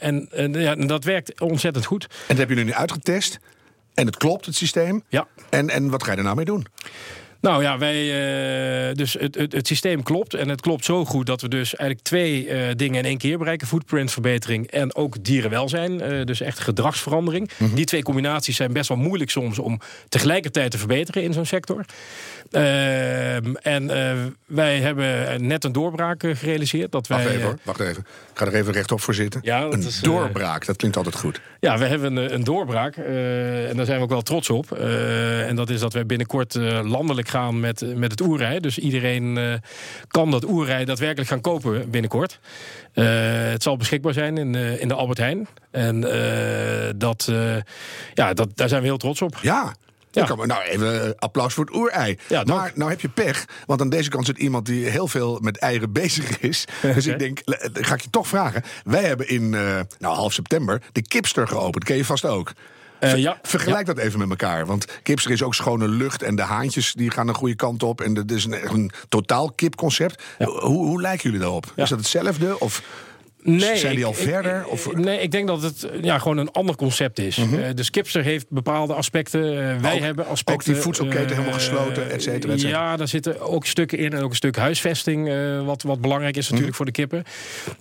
En 0.00 0.28
ja, 0.52 0.74
dat 0.74 1.04
werkt 1.04 1.40
ontzettend 1.40 1.84
goed. 1.84 2.02
En 2.02 2.08
dat 2.26 2.36
hebben 2.36 2.56
jullie 2.56 2.72
nu 2.72 2.78
uitgetest. 2.78 3.38
En 3.94 4.06
het 4.06 4.16
klopt, 4.16 4.46
het 4.46 4.56
systeem. 4.56 5.02
Ja. 5.08 5.26
En, 5.50 5.70
en 5.70 5.90
wat 5.90 6.04
ga 6.04 6.10
je 6.10 6.16
er 6.16 6.22
nou 6.24 6.36
mee 6.36 6.44
doen? 6.44 6.66
Nou 7.42 7.62
ja, 7.62 7.78
wij, 7.78 8.00
eh, 8.88 8.94
dus 8.94 9.12
het, 9.12 9.34
het, 9.34 9.52
het 9.52 9.66
systeem 9.66 10.02
klopt. 10.02 10.34
En 10.34 10.48
het 10.48 10.60
klopt 10.60 10.84
zo 10.84 11.04
goed 11.04 11.26
dat 11.26 11.40
we 11.40 11.48
dus 11.48 11.74
eigenlijk 11.74 12.08
twee 12.08 12.48
eh, 12.48 12.74
dingen 12.76 12.98
in 12.98 13.04
één 13.04 13.18
keer 13.18 13.38
bereiken: 13.38 13.66
footprintverbetering 13.66 14.66
en 14.66 14.94
ook 14.94 15.24
dierenwelzijn. 15.24 16.00
Eh, 16.00 16.24
dus 16.24 16.40
echt 16.40 16.58
gedragsverandering. 16.58 17.50
Die 17.74 17.84
twee 17.84 18.02
combinaties 18.02 18.56
zijn 18.56 18.72
best 18.72 18.88
wel 18.88 18.98
moeilijk 18.98 19.30
soms 19.30 19.58
om 19.58 19.80
tegelijkertijd 20.08 20.70
te 20.70 20.78
verbeteren 20.78 21.22
in 21.22 21.32
zo'n 21.32 21.46
sector. 21.46 21.84
Ehm, 22.52 23.54
en 23.54 23.90
eh, 23.90 24.16
wij 24.46 24.80
hebben 24.80 25.46
net 25.46 25.64
een 25.64 25.72
doorbraak 25.72 26.22
eh, 26.22 26.36
gerealiseerd. 26.36 26.92
Dat 26.92 27.06
Wacht 27.06 27.22
wij, 27.22 27.30
even 27.30 27.42
eh, 27.42 27.48
hoor, 27.48 27.58
wacht 27.62 27.80
even. 27.80 28.06
Ik 28.32 28.38
ga 28.38 28.46
er 28.46 28.54
even 28.54 28.72
rechtop 28.72 29.00
voor 29.00 29.14
zitten. 29.14 29.40
Ja, 29.44 29.60
dat 29.60 29.72
een 29.72 29.82
is, 29.82 30.00
doorbraak, 30.00 30.66
dat 30.66 30.76
klinkt 30.76 30.96
altijd 30.96 31.16
goed. 31.16 31.40
Ja, 31.60 31.78
we 31.78 31.84
hebben 31.84 32.16
een, 32.16 32.34
een 32.34 32.44
doorbraak. 32.44 32.96
en 32.96 33.76
daar 33.76 33.84
zijn 33.84 33.98
we 33.98 34.04
ook 34.04 34.10
wel 34.10 34.22
trots 34.22 34.50
op. 34.50 34.72
En 34.72 35.56
dat 35.56 35.70
is 35.70 35.80
dat 35.80 35.92
we 35.92 36.04
binnenkort 36.04 36.54
landelijk 36.82 37.28
gaan 37.28 37.60
met, 37.60 37.96
met 37.96 38.10
het 38.10 38.20
oerrij. 38.20 38.60
Dus 38.60 38.78
iedereen 38.78 39.60
kan 40.08 40.30
dat 40.30 40.44
oerrij 40.44 40.84
daadwerkelijk 40.84 41.28
gaan 41.28 41.40
kopen 41.40 41.90
binnenkort. 41.90 42.38
Het 42.92 43.62
zal 43.62 43.76
beschikbaar 43.76 44.12
zijn 44.12 44.38
in, 44.38 44.54
in 44.54 44.88
de 44.88 44.94
Albert 44.94 45.18
Heijn. 45.18 45.48
En 45.70 46.00
dat, 46.96 47.32
ja, 48.14 48.34
dat, 48.34 48.48
daar 48.54 48.68
zijn 48.68 48.80
we 48.80 48.86
heel 48.86 48.96
trots 48.96 49.22
op. 49.22 49.38
Ja. 49.42 49.74
Ja. 50.20 50.24
Kan 50.24 50.46
nou, 50.46 50.62
even 50.62 51.04
eh, 51.04 51.10
applaus 51.18 51.54
voor 51.54 51.64
het 51.64 51.74
oerei. 51.74 52.18
Ja, 52.28 52.42
maar 52.44 52.72
nou 52.74 52.90
heb 52.90 53.00
je 53.00 53.08
pech, 53.08 53.44
want 53.66 53.80
aan 53.80 53.88
deze 53.88 54.10
kant 54.10 54.26
zit 54.26 54.38
iemand 54.38 54.66
die 54.66 54.86
heel 54.86 55.08
veel 55.08 55.38
met 55.42 55.56
eieren 55.58 55.92
bezig 56.02 56.40
is. 56.40 56.64
Dus 56.94 57.06
ik 57.06 57.18
denk, 57.18 57.40
ga 57.72 57.94
ik 57.94 58.00
je 58.00 58.10
toch 58.10 58.28
vragen. 58.28 58.62
Wij 58.84 59.02
hebben 59.02 59.28
in 59.28 59.54
eh, 59.54 59.80
nou, 59.98 60.14
half 60.14 60.32
september 60.32 60.82
de 60.92 61.02
Kipster 61.02 61.48
geopend. 61.48 61.84
Ken 61.84 61.96
je 61.96 62.04
vast 62.04 62.24
ook. 62.24 62.52
Eh, 63.02 63.16
ja, 63.16 63.38
Vergelijk 63.42 63.86
dat 63.86 63.98
even 63.98 64.18
met 64.18 64.30
elkaar. 64.30 64.66
Want 64.66 64.86
Kipster 65.02 65.30
is 65.30 65.42
ook 65.42 65.54
schone 65.54 65.88
lucht 65.88 66.22
en 66.22 66.36
de 66.36 66.42
haantjes 66.42 66.92
die 66.92 67.10
gaan 67.10 67.28
een 67.28 67.34
goede 67.34 67.54
kant 67.54 67.82
op. 67.82 68.00
En 68.00 68.14
dat 68.14 68.30
is 68.30 68.44
een, 68.44 68.74
een 68.74 68.90
totaal 69.08 69.52
kipconcept. 69.52 70.22
Hoe, 70.38 70.60
hoe 70.60 71.00
lijken 71.00 71.24
jullie 71.24 71.40
daarop? 71.40 71.72
Is 71.76 71.88
dat 71.88 71.98
hetzelfde? 71.98 72.60
Of 72.60 72.82
Nee, 73.44 73.76
zijn 73.76 73.94
die 73.96 74.04
al 74.04 74.10
ik- 74.10 74.16
verder? 74.16 74.66
Of, 74.66 74.94
nee, 74.94 75.20
ik 75.20 75.30
denk 75.30 75.46
dat 75.46 75.62
het 75.62 75.82
eh, 75.84 76.02
ja, 76.02 76.18
gewoon 76.18 76.36
een 76.36 76.50
ander 76.50 76.76
concept 76.76 77.18
is. 77.18 77.36
Mhm. 77.36 77.54
Eh, 77.54 77.68
de 77.74 77.82
Skipster 77.82 78.22
heeft 78.22 78.46
bepaalde 78.48 78.94
aspecten. 78.94 79.42
eh, 79.70 79.80
wij 79.80 79.94
Ook- 79.94 80.00
hebben 80.00 80.24
ook 80.24 80.30
aspecten. 80.30 80.72
die 80.72 80.82
voedselketen 80.82 81.26
eh, 81.26 81.30
helemaal 81.32 81.52
gesloten, 81.52 82.10
et 82.10 82.22
cetera, 82.22 82.52
et 82.52 82.60
cetera. 82.60 82.80
Ja, 82.90 82.96
daar 82.96 83.08
zitten 83.08 83.40
ook 83.40 83.66
stukken 83.66 83.98
in. 83.98 84.12
En 84.12 84.22
ook 84.22 84.30
een 84.30 84.36
stuk 84.36 84.56
huisvesting, 84.56 85.28
eh, 85.28 85.64
wat, 85.64 85.82
wat 85.82 86.00
belangrijk 86.00 86.36
is 86.36 86.42
natuurlijk 86.42 86.66
Mhm. 86.68 86.76
voor 86.76 86.86
de 86.86 86.92
kippen. 86.92 87.24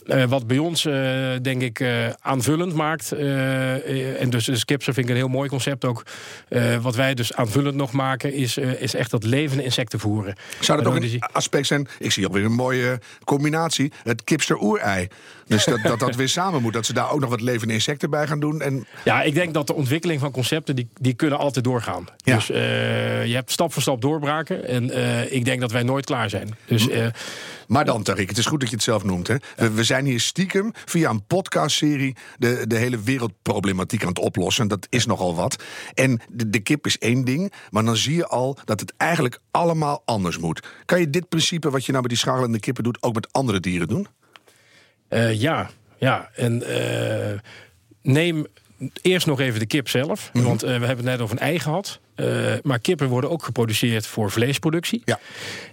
Eh, 0.05 0.23
wat 0.23 0.47
bij 0.47 0.57
ons, 0.57 0.85
eh, 0.85 0.93
denk 1.41 1.61
ik, 1.61 1.79
eh, 1.79 1.89
aanvullend 2.21 2.73
maakt. 2.73 3.11
eh, 3.11 3.75
eh, 3.75 4.21
en 4.21 4.29
dus 4.29 4.45
de 4.45 4.55
Skipster 4.55 4.93
vind 4.93 5.05
ik 5.05 5.11
een 5.11 5.17
heel 5.17 5.27
mooi 5.27 5.49
concept 5.49 5.85
ook. 5.85 6.03
Eh, 6.49 6.77
wat 6.77 6.95
wij 6.95 7.13
dus 7.13 7.33
aanvullend 7.33 7.75
nog 7.75 7.91
maken, 7.91 8.33
is, 8.33 8.57
eh, 8.57 8.81
is 8.81 8.93
echt 8.93 9.11
dat 9.11 9.23
levende 9.23 9.63
insecten 9.63 9.99
voeren. 9.99 10.35
Zou 10.59 10.77
dat 10.83 10.87
ook 10.93 11.01
een 11.01 11.21
aspect 11.31 11.67
zijn? 11.67 11.87
Ik 11.99 12.11
zie 12.11 12.25
alweer 12.25 12.45
een 12.45 12.51
mooie 12.51 12.99
combinatie. 13.23 13.91
Het 14.03 14.23
kipster 14.23 14.61
oerei. 14.61 15.07
Dus 15.51 15.65
dat, 15.65 15.81
dat 15.83 15.99
dat 15.99 16.15
weer 16.15 16.29
samen 16.29 16.61
moet. 16.61 16.73
Dat 16.73 16.85
ze 16.85 16.93
daar 16.93 17.11
ook 17.11 17.19
nog 17.19 17.29
wat 17.29 17.41
levende 17.41 17.73
insecten 17.73 18.09
bij 18.09 18.27
gaan 18.27 18.39
doen. 18.39 18.61
En 18.61 18.87
Ja, 19.03 19.21
ik 19.21 19.33
denk 19.33 19.53
dat 19.53 19.67
de 19.67 19.73
ontwikkeling 19.73 20.19
van 20.19 20.31
concepten, 20.31 20.75
die, 20.75 20.89
die 20.93 21.13
kunnen 21.13 21.37
altijd 21.37 21.65
doorgaan. 21.65 22.05
Ja. 22.17 22.35
Dus 22.35 22.49
eh, 22.49 23.25
je 23.25 23.33
hebt 23.33 23.51
stap 23.51 23.73
voor 23.73 23.81
stap 23.81 24.01
doorbraken. 24.01 24.67
En 24.67 24.91
eh, 24.91 25.33
ik 25.33 25.45
denk 25.45 25.61
dat 25.61 25.71
wij 25.71 25.83
nooit 25.83 26.05
klaar 26.05 26.29
zijn. 26.29 26.55
Dus 26.65 26.89
eh, 26.89 27.07
Maar 27.67 27.85
dan, 27.85 28.03
Tarik, 28.03 28.29
het 28.29 28.37
is 28.37 28.45
goed 28.45 28.59
dat 28.59 28.69
je 28.69 28.75
het 28.75 28.83
zelf 28.83 29.03
noemt. 29.03 29.27
Hè? 29.27 29.35
We, 29.55 29.71
we 29.71 29.83
zijn 29.83 30.05
hier 30.05 30.19
stiekem 30.19 30.71
via 30.85 31.09
een 31.09 31.25
podcastserie 31.25 32.15
de, 32.37 32.63
de 32.67 32.75
hele 32.77 32.99
wereldproblematiek 32.99 34.01
aan 34.01 34.09
het 34.09 34.19
oplossen. 34.19 34.67
Dat 34.67 34.87
is 34.89 35.05
nogal 35.05 35.35
wat. 35.35 35.63
En 35.93 36.21
de, 36.29 36.49
de 36.49 36.59
kip 36.59 36.85
is 36.85 36.97
één 36.97 37.25
ding, 37.25 37.53
maar 37.69 37.83
dan 37.83 37.97
zie 37.97 38.15
je 38.15 38.27
al 38.27 38.57
dat 38.65 38.79
het 38.79 38.93
eigenlijk 38.97 39.39
allemaal 39.51 40.01
anders 40.05 40.37
moet. 40.37 40.67
Kan 40.85 40.99
je 40.99 41.09
dit 41.09 41.29
principe 41.29 41.69
wat 41.69 41.85
je 41.85 41.91
nou 41.91 42.03
met 42.03 42.11
die 42.11 42.19
scharrelende 42.19 42.59
kippen 42.59 42.83
doet, 42.83 43.03
ook 43.03 43.13
met 43.13 43.33
andere 43.33 43.59
dieren 43.59 43.87
doen? 43.87 44.07
Eh, 45.11 45.41
ja, 45.41 45.69
ja. 45.97 46.29
En 46.35 46.63
eh, 46.63 47.39
neem 48.01 48.47
eerst 49.01 49.27
nog 49.27 49.39
even 49.39 49.59
de 49.59 49.65
kip 49.65 49.89
zelf. 49.89 50.29
Mhm. 50.33 50.43
Want 50.43 50.63
eh, 50.63 50.67
we 50.67 50.85
hebben 50.85 51.05
het 51.05 51.05
net 51.05 51.21
over 51.21 51.35
een 51.35 51.43
ei 51.43 51.59
gehad. 51.59 51.99
Eh, 52.15 52.53
maar 52.63 52.79
kippen 52.79 53.07
worden 53.07 53.29
ook 53.29 53.43
geproduceerd 53.43 54.07
voor 54.07 54.31
vleesproductie. 54.31 55.01
Ja. 55.05 55.19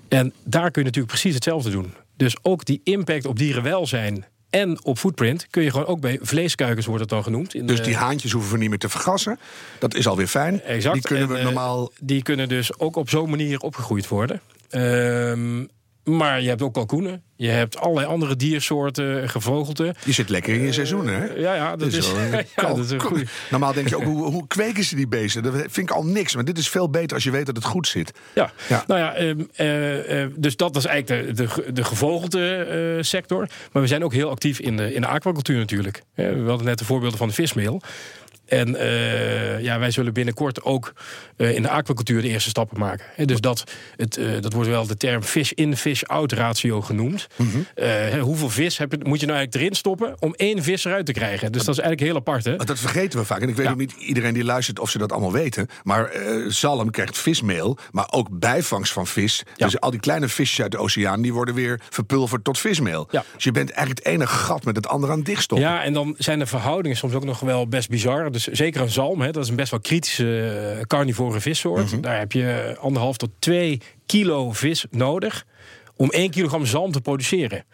En 0.08 0.32
daar 0.44 0.70
kun 0.70 0.82
je 0.82 0.86
natuurlijk 0.86 1.12
precies 1.12 1.34
hetzelfde 1.34 1.70
doen. 1.70 1.94
Dus 2.16 2.36
ook 2.42 2.64
die 2.64 2.80
impact 2.84 3.26
op 3.26 3.38
dierenwelzijn 3.38 4.24
en 4.50 4.84
op 4.84 4.98
footprint 4.98 5.46
kun 5.50 5.62
je 5.62 5.70
gewoon 5.70 5.86
ook 5.86 6.00
bij 6.00 6.18
vleeskuikens 6.22 6.86
wordt 6.86 7.00
het 7.00 7.10
dan 7.10 7.22
genoemd. 7.22 7.54
In 7.54 7.66
Dus 7.66 7.82
die 7.82 7.96
haantjes 7.96 8.32
hoeven 8.32 8.52
we 8.52 8.58
niet 8.58 8.68
meer 8.68 8.78
te 8.78 8.88
vergassen. 8.88 9.38
Dat 9.78 9.94
is 9.94 10.06
alweer 10.06 10.26
fijn. 10.26 10.62
Exact. 10.62 10.94
Die 10.94 11.04
kunnen 11.04 11.28
En, 11.28 11.34
we 11.34 11.42
normaal 11.42 11.92
Die 12.00 12.22
kunnen 12.22 12.48
dus 12.48 12.78
ook 12.78 12.96
op 12.96 13.10
zo'n 13.10 13.30
manier 13.30 13.60
opgegroeid 13.60 14.08
worden. 14.08 14.40
Ehm, 14.68 15.64
maar 16.08 16.42
je 16.42 16.48
hebt 16.48 16.62
ook 16.62 16.74
kalkoenen. 16.74 17.22
Je 17.36 17.48
hebt 17.48 17.78
allerlei 17.78 18.06
andere 18.06 18.36
diersoorten, 18.36 19.28
gevogelte. 19.28 19.94
Je 20.04 20.12
zit 20.12 20.28
lekker 20.28 20.54
in 20.54 20.60
je 20.60 20.72
seizoen, 20.72 21.06
hè? 21.08 21.24
Ja, 21.24 21.54
ja, 21.54 21.76
dat 21.76 21.92
is, 21.92 22.12
wel 22.12 22.20
een 22.20 22.30
ja, 22.56 22.62
dat 22.62 22.78
is 22.78 22.90
een 22.90 23.00
goeie. 23.00 23.24
Normaal 23.50 23.72
denk 23.72 23.88
je 23.88 23.96
ook, 23.96 24.02
hoe, 24.02 24.24
hoe 24.24 24.46
kweken 24.46 24.84
ze 24.84 24.96
die 24.96 25.08
beesten? 25.08 25.42
Dat 25.42 25.54
vind 25.54 25.76
ik 25.76 25.90
al 25.90 26.04
niks. 26.04 26.34
Maar 26.34 26.44
dit 26.44 26.58
is 26.58 26.68
veel 26.68 26.90
beter 26.90 27.14
als 27.14 27.24
je 27.24 27.30
weet 27.30 27.46
dat 27.46 27.56
het 27.56 27.64
goed 27.64 27.86
zit. 27.86 28.12
Ja. 28.34 28.52
Ja. 28.68 28.84
nou 28.86 29.00
ja, 29.00 29.14
ehm, 29.14 29.40
eh, 29.54 30.22
eh, 30.22 30.30
dus 30.36 30.56
dat 30.56 30.76
is 30.76 30.84
eigenlijk 30.84 31.36
de, 31.36 31.44
de, 31.44 31.72
de 31.72 31.84
gevogelte 31.84 32.54
eh, 32.54 33.02
sector. 33.02 33.48
Maar 33.72 33.82
we 33.82 33.88
zijn 33.88 34.04
ook 34.04 34.12
heel 34.12 34.30
actief 34.30 34.58
in 34.60 34.76
de, 34.76 34.94
in 34.94 35.00
de 35.00 35.06
aquacultuur 35.06 35.58
natuurlijk. 35.58 36.02
Eh, 36.14 36.30
we 36.30 36.48
hadden 36.48 36.66
net 36.66 36.78
de 36.78 36.84
voorbeelden 36.84 37.18
van 37.18 37.28
de 37.28 37.34
vismeel. 37.34 37.80
En 38.48 38.76
eh, 38.76 39.60
ja, 39.62 39.78
wij 39.78 39.90
zullen 39.90 40.12
binnenkort 40.12 40.62
ook 40.62 40.92
eh, 41.36 41.54
in 41.54 41.62
de 41.62 41.68
aquacultuur 41.68 42.22
de 42.22 42.28
eerste 42.28 42.48
stappen 42.48 42.78
maken. 42.78 43.26
Dus 43.26 43.40
dat, 43.40 43.64
het, 43.96 44.16
eh, 44.16 44.26
dat 44.40 44.52
wordt 44.52 44.68
wel 44.68 44.86
de 44.86 44.96
term 44.96 45.22
fish-in, 45.22 45.76
fish-out 45.76 46.32
ratio 46.32 46.80
genoemd. 46.80 47.26
Mhm. 47.36 48.20
Hoeveel 48.20 48.50
vis 48.50 48.78
heb 48.78 48.92
je, 48.92 48.98
moet 49.02 49.20
je 49.20 49.26
nou 49.26 49.38
eigenlijk 49.38 49.54
erin 49.54 49.76
stoppen 49.76 50.14
om 50.18 50.34
één 50.34 50.62
vis 50.62 50.84
eruit 50.84 51.06
te 51.06 51.12
krijgen? 51.12 51.52
Dus 51.52 51.64
dat 51.64 51.74
is 51.74 51.80
eigenlijk 51.80 52.10
heel 52.10 52.20
apart. 52.20 52.44
Hè? 52.44 52.56
Dat 52.56 52.78
vergeten 52.78 53.18
we 53.18 53.24
vaak. 53.24 53.40
En 53.40 53.48
ik 53.48 53.56
weet 53.56 53.66
Ja. 53.66 53.72
ook 53.72 53.78
niet 53.78 53.92
iedereen 53.92 54.34
die 54.34 54.44
luistert 54.44 54.78
of 54.78 54.90
ze 54.90 54.98
dat 54.98 55.12
allemaal 55.12 55.32
weten. 55.32 55.66
Maar 55.82 56.12
zalm 56.48 56.90
krijgt 56.90 57.18
vismeel, 57.18 57.78
maar 57.90 58.06
ook 58.10 58.28
bijvangst 58.30 58.92
van 58.92 59.06
vis. 59.06 59.42
Ja. 59.56 59.64
Dus 59.66 59.80
al 59.80 59.90
die 59.90 60.00
kleine 60.00 60.28
visjes 60.28 60.62
uit 60.62 60.70
de 60.70 60.78
oceaan, 60.78 61.22
die 61.22 61.32
worden 61.32 61.54
weer 61.54 61.80
verpulverd 61.90 62.44
tot 62.44 62.58
vismeel. 62.58 63.08
Ja. 63.10 63.24
Dus 63.34 63.44
je 63.44 63.52
bent 63.52 63.70
eigenlijk 63.70 64.06
het 64.06 64.14
ene 64.14 64.26
gat 64.26 64.64
met 64.64 64.76
het 64.76 64.86
andere 64.88 65.12
aan 65.12 65.18
het 65.18 65.26
dichtstoppen. 65.26 65.68
Ja, 65.68 65.82
en 65.82 65.92
dan 65.92 66.14
zijn 66.18 66.38
de 66.38 66.46
verhoudingen 66.46 66.96
soms 66.96 67.14
ook 67.14 67.24
nog 67.24 67.40
wel 67.40 67.68
best 67.68 67.88
bizar. 67.88 68.30
Dus 68.44 68.58
zeker 68.58 68.80
een 68.80 68.90
zalm, 68.90 69.20
hè, 69.20 69.30
dat 69.30 69.42
is 69.42 69.48
een 69.48 69.56
best 69.56 69.70
wel 69.70 69.80
kritische 69.80 70.74
eh, 70.76 70.82
carnivore 70.82 71.40
vissoort. 71.40 72.02
Daar 72.02 72.18
heb 72.18 72.32
je 72.32 72.76
anderhalf 72.80 73.16
tot 73.16 73.30
twee 73.38 73.80
kilo 74.06 74.52
vis 74.52 74.86
nodig 74.90 75.46
om 75.96 76.10
1 76.10 76.30
kilogram 76.30 76.66
zalm 76.66 76.92
te 76.92 77.00
produceren. 77.00 77.64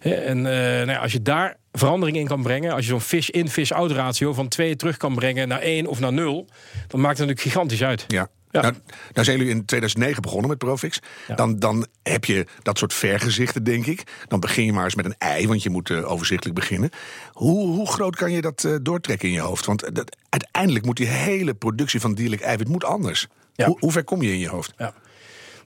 En 0.00 0.36
eh, 0.36 0.52
nou 0.76 0.90
ja, 0.90 0.98
als 0.98 1.12
je 1.12 1.22
daar 1.22 1.56
verandering 1.72 2.16
in 2.16 2.26
kan 2.26 2.42
brengen, 2.42 2.72
als 2.72 2.84
je 2.84 2.90
zo'n 2.90 3.00
fish-in, 3.00 3.48
fish-out 3.48 3.90
ratio 3.90 4.32
van 4.32 4.48
2 4.48 4.76
terug 4.76 4.96
kan 4.96 5.14
brengen 5.14 5.48
naar 5.48 5.60
1 5.60 5.86
of 5.86 6.00
naar 6.00 6.12
0, 6.12 6.46
dan 6.88 7.00
maakt 7.00 7.18
het 7.18 7.28
natuurlijk 7.28 7.40
gigantisch 7.40 7.82
uit. 7.82 8.04
Ja. 8.08 8.28
Ja. 8.52 8.60
Nou, 8.60 8.74
nou 9.12 9.24
zijn 9.24 9.38
jullie 9.38 9.52
in 9.52 9.64
2009 9.64 10.22
begonnen 10.22 10.48
met 10.48 10.58
Profix. 10.58 10.98
Ja. 11.28 11.34
Dan, 11.34 11.58
dan 11.58 11.86
heb 12.02 12.24
je 12.24 12.46
dat 12.62 12.78
soort 12.78 12.94
vergezichten, 12.94 13.64
denk 13.64 13.86
ik. 13.86 14.02
Dan 14.28 14.40
begin 14.40 14.64
je 14.64 14.72
maar 14.72 14.84
eens 14.84 14.94
met 14.94 15.04
een 15.04 15.14
ei, 15.18 15.46
want 15.48 15.62
je 15.62 15.70
moet 15.70 15.90
eh, 15.90 16.10
overzichtelijk 16.10 16.58
beginnen. 16.58 16.90
Hoe, 17.32 17.66
hoe 17.66 17.88
groot 17.88 18.16
kan 18.16 18.32
je 18.32 18.40
dat 18.40 18.64
eh, 18.64 18.74
doortrekken 18.82 19.28
in 19.28 19.34
je 19.34 19.40
hoofd? 19.40 19.66
Want 19.66 19.82
eh, 19.82 19.92
dat, 19.92 20.16
uiteindelijk 20.28 20.84
moet 20.84 20.96
die 20.96 21.06
hele 21.06 21.54
productie 21.54 22.00
van 22.00 22.14
dierlijk 22.14 22.42
eiwit 22.42 22.68
moet 22.68 22.84
anders. 22.84 23.26
Ja. 23.54 23.66
Hoe, 23.66 23.76
hoe 23.80 23.92
ver 23.92 24.04
kom 24.04 24.22
je 24.22 24.32
in 24.32 24.38
je 24.38 24.48
hoofd? 24.48 24.72
Ja. 24.78 24.94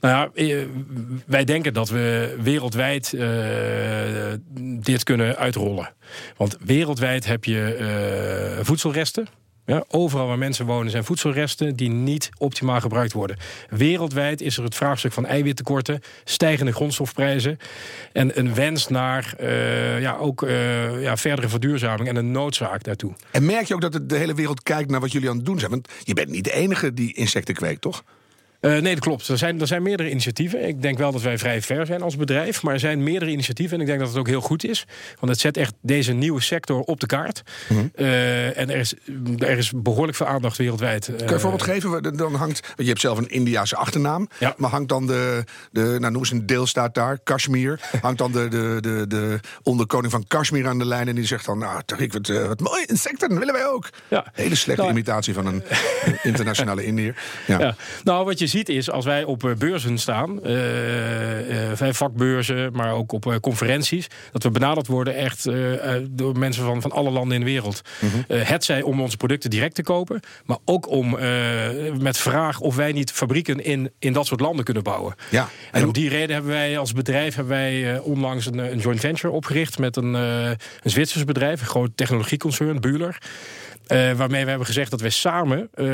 Nou 0.00 0.30
ja, 0.34 0.66
wij 1.26 1.44
denken 1.44 1.74
dat 1.74 1.88
we 1.88 2.36
wereldwijd 2.40 3.10
dit 4.80 5.04
kunnen 5.04 5.36
uitrollen. 5.36 5.94
Want 6.36 6.56
wereldwijd 6.60 7.26
heb 7.26 7.44
je 7.44 8.60
voedselresten. 8.62 9.28
Ja, 9.66 9.84
overal 9.88 10.26
waar 10.26 10.38
mensen 10.38 10.66
wonen 10.66 10.90
zijn 10.90 11.04
voedselresten 11.04 11.76
die 11.76 11.90
niet 11.90 12.30
optimaal 12.38 12.80
gebruikt 12.80 13.12
worden. 13.12 13.36
Wereldwijd 13.68 14.40
is 14.40 14.56
er 14.56 14.64
het 14.64 14.74
vraagstuk 14.74 15.12
van 15.12 15.26
eiwittekorten, 15.26 16.00
stijgende 16.24 16.72
grondstofprijzen 16.72 17.58
en 18.12 18.38
een 18.38 18.54
wens 18.54 18.88
naar 18.88 19.34
eh, 19.38 20.00
ja, 20.00 20.16
ook 20.16 20.42
eh, 20.42 21.02
ja, 21.02 21.16
verdere 21.16 21.48
verduurzaming 21.48 22.08
en 22.08 22.16
een 22.16 22.30
noodzaak 22.30 22.82
daartoe. 22.84 23.12
En 23.30 23.46
merk 23.46 23.66
je 23.66 23.74
ook 23.74 23.80
dat 23.80 24.08
de 24.08 24.16
hele 24.16 24.34
wereld 24.34 24.62
kijkt 24.62 24.90
naar 24.90 25.00
wat 25.00 25.12
jullie 25.12 25.30
aan 25.30 25.36
het 25.36 25.44
doen 25.44 25.58
zijn? 25.58 25.70
Want 25.70 25.88
je 26.02 26.14
bent 26.14 26.28
niet 26.28 26.44
de 26.44 26.52
enige 26.52 26.94
die 26.94 27.14
insecten 27.14 27.54
kweekt, 27.54 27.80
toch? 27.80 28.04
Eh, 28.60 28.70
nee, 28.70 28.94
dat 28.94 28.98
klopt. 28.98 29.28
Er 29.28 29.38
zijn, 29.38 29.60
er 29.60 29.66
zijn 29.66 29.82
meerdere 29.82 30.10
initiatieven. 30.10 30.68
Ik 30.68 30.82
denk 30.82 30.98
wel 30.98 31.12
dat 31.12 31.22
wij 31.22 31.38
vrij 31.38 31.62
ver 31.62 31.86
zijn 31.86 32.02
als 32.02 32.16
bedrijf. 32.16 32.62
Maar 32.62 32.74
er 32.74 32.80
zijn 32.80 33.02
meerdere 33.02 33.30
initiatieven. 33.30 33.74
En 33.74 33.80
ik 33.80 33.86
denk 33.86 33.98
dat 33.98 34.08
het 34.08 34.18
ook 34.18 34.26
heel 34.28 34.40
goed 34.40 34.64
is. 34.64 34.86
Want 35.20 35.32
het 35.32 35.40
zet 35.40 35.56
echt 35.56 35.74
deze 35.82 36.12
nieuwe 36.12 36.40
sector 36.40 36.80
op 36.80 37.00
de 37.00 37.06
kaart. 37.06 37.42
Eh, 37.94 38.58
en 38.58 38.70
er 38.70 38.76
is, 38.76 38.94
er 39.38 39.58
is 39.58 39.72
behoorlijk 39.76 40.16
veel 40.16 40.26
aandacht 40.26 40.56
wereldwijd. 40.56 41.04
Kun 41.16 41.26
je 41.26 41.32
een 41.32 41.40
voorbeeld 41.40 41.62
geven? 41.62 42.16
Dan 42.16 42.34
hangt, 42.34 42.60
want 42.60 42.76
je 42.76 42.84
hebt 42.84 43.00
zelf 43.00 43.18
een 43.18 43.28
Indiase 43.30 43.76
achternaam. 43.76 44.28
Ja. 44.38 44.54
Maar 44.56 44.70
hangt 44.70 44.88
dan 44.88 45.06
de, 45.06 45.44
de 45.72 45.80
nou 45.80 46.12
noem 46.12 46.16
eens 46.16 46.30
een 46.30 46.46
deelstaat 46.46 46.94
daar, 46.94 47.18
Kashmir. 47.24 47.80
hangt 48.00 48.18
dan 48.18 48.32
de, 48.32 48.48
de, 48.48 48.78
de, 48.80 49.06
de 49.06 49.40
onderkoning 49.62 50.12
van 50.12 50.24
Kashmir 50.26 50.68
aan 50.68 50.78
de 50.78 50.86
lijn. 50.86 51.08
En 51.08 51.14
die 51.14 51.26
zegt 51.26 51.46
dan, 51.46 51.58
nou, 51.58 51.82
Tariq, 51.92 52.06
wat, 52.12 52.28
eh, 52.28 52.46
wat 52.46 52.60
mooi, 52.60 52.84
insecten 52.86 53.38
willen 53.38 53.54
wij 53.54 53.66
ook. 53.66 53.88
Ja. 54.08 54.24
Hele 54.32 54.54
slechte 54.54 54.82
Nou, 54.82 54.94
imitatie 54.94 55.34
van 55.34 55.46
een, 55.46 55.62
een 56.04 56.18
internationale 56.30 56.84
Indiër. 56.84 57.14
Ja. 57.46 57.58
Ja. 57.58 57.76
Nou, 58.04 58.24
wat 58.24 58.38
je 58.38 58.45
ziet 58.46 58.68
is, 58.68 58.90
als 58.90 59.04
wij 59.04 59.24
op 59.24 59.44
eh, 59.44 59.54
beurzen 59.54 59.98
staan, 59.98 60.42
eh, 60.42 61.70
eh, 61.70 61.78
bij 61.78 61.94
vakbeurzen, 61.94 62.72
maar 62.72 62.92
ook 62.92 63.12
op 63.12 63.38
conferenties, 63.40 64.06
dat 64.32 64.42
we 64.42 64.50
benaderd 64.50 64.86
worden 64.86 65.16
echt 65.16 65.48
door 66.10 66.38
mensen 66.38 66.64
van, 66.64 66.80
van 66.82 66.92
alle 66.92 67.10
landen 67.10 67.34
in 67.34 67.44
de 67.44 67.50
wereld. 67.50 67.80
Eh, 68.28 68.42
het 68.42 68.64
zij 68.64 68.82
om 68.82 69.00
onze 69.00 69.16
producten 69.16 69.50
direct 69.50 69.74
te 69.74 69.82
kopen, 69.82 70.20
maar 70.44 70.56
ook 70.64 70.88
om 70.90 71.10
met 72.00 72.18
vraag 72.18 72.60
of 72.60 72.76
wij 72.76 72.92
niet 72.92 73.12
fabrieken 73.12 73.64
in, 73.64 73.90
in 73.98 74.12
dat 74.12 74.26
soort 74.26 74.40
landen 74.40 74.64
kunnen 74.64 74.82
bouwen. 74.82 75.14
Ja. 75.30 75.48
En 75.72 75.84
om 75.84 75.92
die 75.92 76.08
reden 76.08 76.34
hebben 76.34 76.52
wij 76.52 76.78
als 76.78 76.92
bedrijf 76.92 77.34
hebben 77.34 77.56
wij 77.56 77.98
onlangs 77.98 78.46
een, 78.46 78.58
een 78.58 78.78
joint 78.78 79.00
venture 79.00 79.32
opgericht 79.32 79.78
met 79.78 79.96
een, 79.96 80.14
een 80.14 80.58
Zwitsers 80.82 81.24
bedrijf, 81.24 81.60
een 81.60 81.66
groot 81.66 81.90
technologieconcern, 81.94 82.80
Buhler. 82.80 83.18
Eh, 83.86 84.12
waarmee 84.12 84.42
we 84.42 84.48
hebben 84.48 84.66
gezegd 84.66 84.90
dat 84.90 85.00
wij 85.00 85.10
samen 85.10 85.68
eh, 85.74 85.86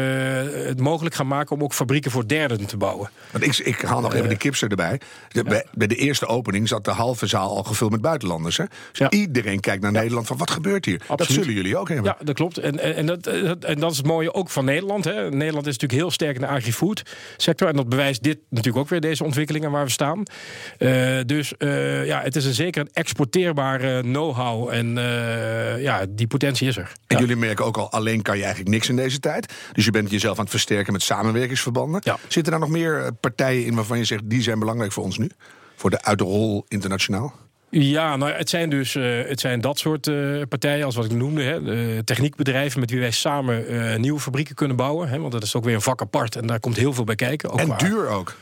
het 0.66 0.80
mogelijk 0.80 1.14
gaan 1.14 1.26
maken 1.26 1.56
om 1.56 1.62
ook 1.62 1.72
fabrieken 1.74 2.10
voor 2.10 2.28
derden 2.28 2.66
te 2.66 2.76
bouwen. 2.76 3.10
Want 3.30 3.44
ik, 3.44 3.58
ik 3.58 3.80
haal 3.80 4.00
nog 4.00 4.14
even 4.14 4.28
de 4.28 4.36
kipser 4.36 4.70
erbij. 4.70 5.00
De, 5.28 5.42
bij, 5.44 5.66
bij 5.72 5.86
de 5.86 5.94
eerste 5.96 6.26
opening 6.26 6.68
zat 6.68 6.84
de 6.84 6.90
halve 6.90 7.26
zaal 7.26 7.56
al 7.56 7.62
gevuld 7.62 7.90
met 7.90 8.00
buitenlanders. 8.00 8.56
Hè? 8.56 8.64
Dus 8.90 8.98
Ja. 8.98 9.10
iedereen 9.10 9.60
kijkt 9.60 9.82
naar 9.82 9.92
Nederland 9.92 10.26
van 10.26 10.36
wat 10.36 10.50
gebeurt 10.50 10.84
hier? 10.84 10.98
Dat 10.98 11.08
Absoluut. 11.08 11.40
zullen 11.44 11.54
jullie 11.54 11.76
ook 11.76 11.88
hebben. 11.88 12.14
Ja, 12.18 12.24
dat 12.24 12.34
klopt. 12.34 12.58
En, 12.58 12.78
en, 12.78 12.94
en 12.96 13.06
dat, 13.06 13.26
eh, 13.26 13.42
dat- 13.42 13.64
en 13.64 13.80
dat 13.80 13.90
is 13.90 13.96
het 13.96 14.06
mooie 14.06 14.34
ook 14.34 14.50
van 14.50 14.64
Nederland. 14.64 15.04
Hè. 15.04 15.12
Nederland 15.30 15.66
is 15.66 15.72
natuurlijk 15.72 16.00
heel 16.00 16.10
sterk 16.10 16.34
in 16.34 16.40
de 16.40 16.46
agri-food 16.46 17.02
sector. 17.36 17.68
En 17.68 17.76
dat 17.76 17.88
bewijst 17.88 18.22
dit 18.22 18.38
natuurlijk 18.48 18.76
ook 18.84 18.88
weer, 18.88 19.00
deze 19.00 19.24
ontwikkelingen 19.24 19.70
waar 19.70 19.84
we 19.84 19.90
staan. 19.90 20.22
Eh, 20.78 21.18
dus 21.26 21.56
eh, 21.56 22.06
ja, 22.06 22.20
het 22.22 22.36
is 22.36 22.44
een 22.44 22.54
zeker 22.54 22.80
een 22.80 22.90
exporteerbare 22.92 24.00
know-how. 24.00 24.68
En 24.68 24.98
eh, 24.98 25.82
ja, 25.82 26.04
die 26.08 26.26
potentie 26.26 26.68
is 26.68 26.76
er. 26.76 26.92
En 27.06 27.18
jullie 27.18 27.36
merken 27.36 27.64
ook 27.64 27.76
al, 27.76 27.81
alleen 27.90 28.22
kan 28.22 28.36
je 28.36 28.42
eigenlijk 28.42 28.72
niks 28.72 28.88
in 28.88 28.96
deze 28.96 29.20
tijd. 29.20 29.52
Dus 29.72 29.84
je 29.84 29.90
bent 29.90 30.10
jezelf 30.10 30.36
aan 30.36 30.42
het 30.42 30.50
versterken 30.50 30.92
met 30.92 31.02
samenwerkingsverbanden. 31.02 32.00
Ja. 32.04 32.18
Zitten 32.28 32.52
daar 32.52 32.60
nog 32.60 32.70
meer 32.70 33.04
eh, 33.04 33.08
partijen 33.20 33.64
in 33.64 33.74
waarvan 33.74 33.98
je 33.98 34.04
zegt, 34.04 34.22
die 34.24 34.42
zijn 34.42 34.58
belangrijk 34.58 34.92
voor 34.92 35.04
ons 35.04 35.18
nu? 35.18 35.30
Voor 35.76 35.90
de 35.90 36.02
uitrol 36.02 36.64
internationaal? 36.68 37.34
Ja, 37.70 38.16
nou, 38.16 38.32
het 38.32 38.48
zijn 38.48 38.70
dus 38.70 38.94
eh, 38.94 39.04
het 39.26 39.40
zijn 39.40 39.60
dat 39.60 39.78
soort 39.78 40.06
eh, 40.06 40.42
partijen, 40.48 40.84
als 40.84 40.94
wat 40.94 41.04
ik 41.04 41.12
noemde, 41.12 41.42
hè, 41.42 42.04
techniekbedrijven 42.04 42.80
met 42.80 42.90
wie 42.90 43.00
wij 43.00 43.10
samen 43.10 44.00
nieuwe 44.00 44.20
fabrieken 44.20 44.54
kunnen 44.54 44.76
bouwen. 44.76 45.08
Hè, 45.08 45.18
want 45.18 45.32
dat 45.32 45.42
is 45.42 45.54
ook 45.54 45.64
weer 45.64 45.74
een 45.74 45.80
vak 45.80 46.00
apart 46.00 46.36
en 46.36 46.46
daar 46.46 46.60
komt 46.60 46.76
heel 46.76 46.92
veel 46.92 47.04
bij 47.04 47.14
kijken. 47.14 47.50
Ook 47.50 47.58
en 47.58 47.74
duur 47.76 48.08
ook. 48.08 48.36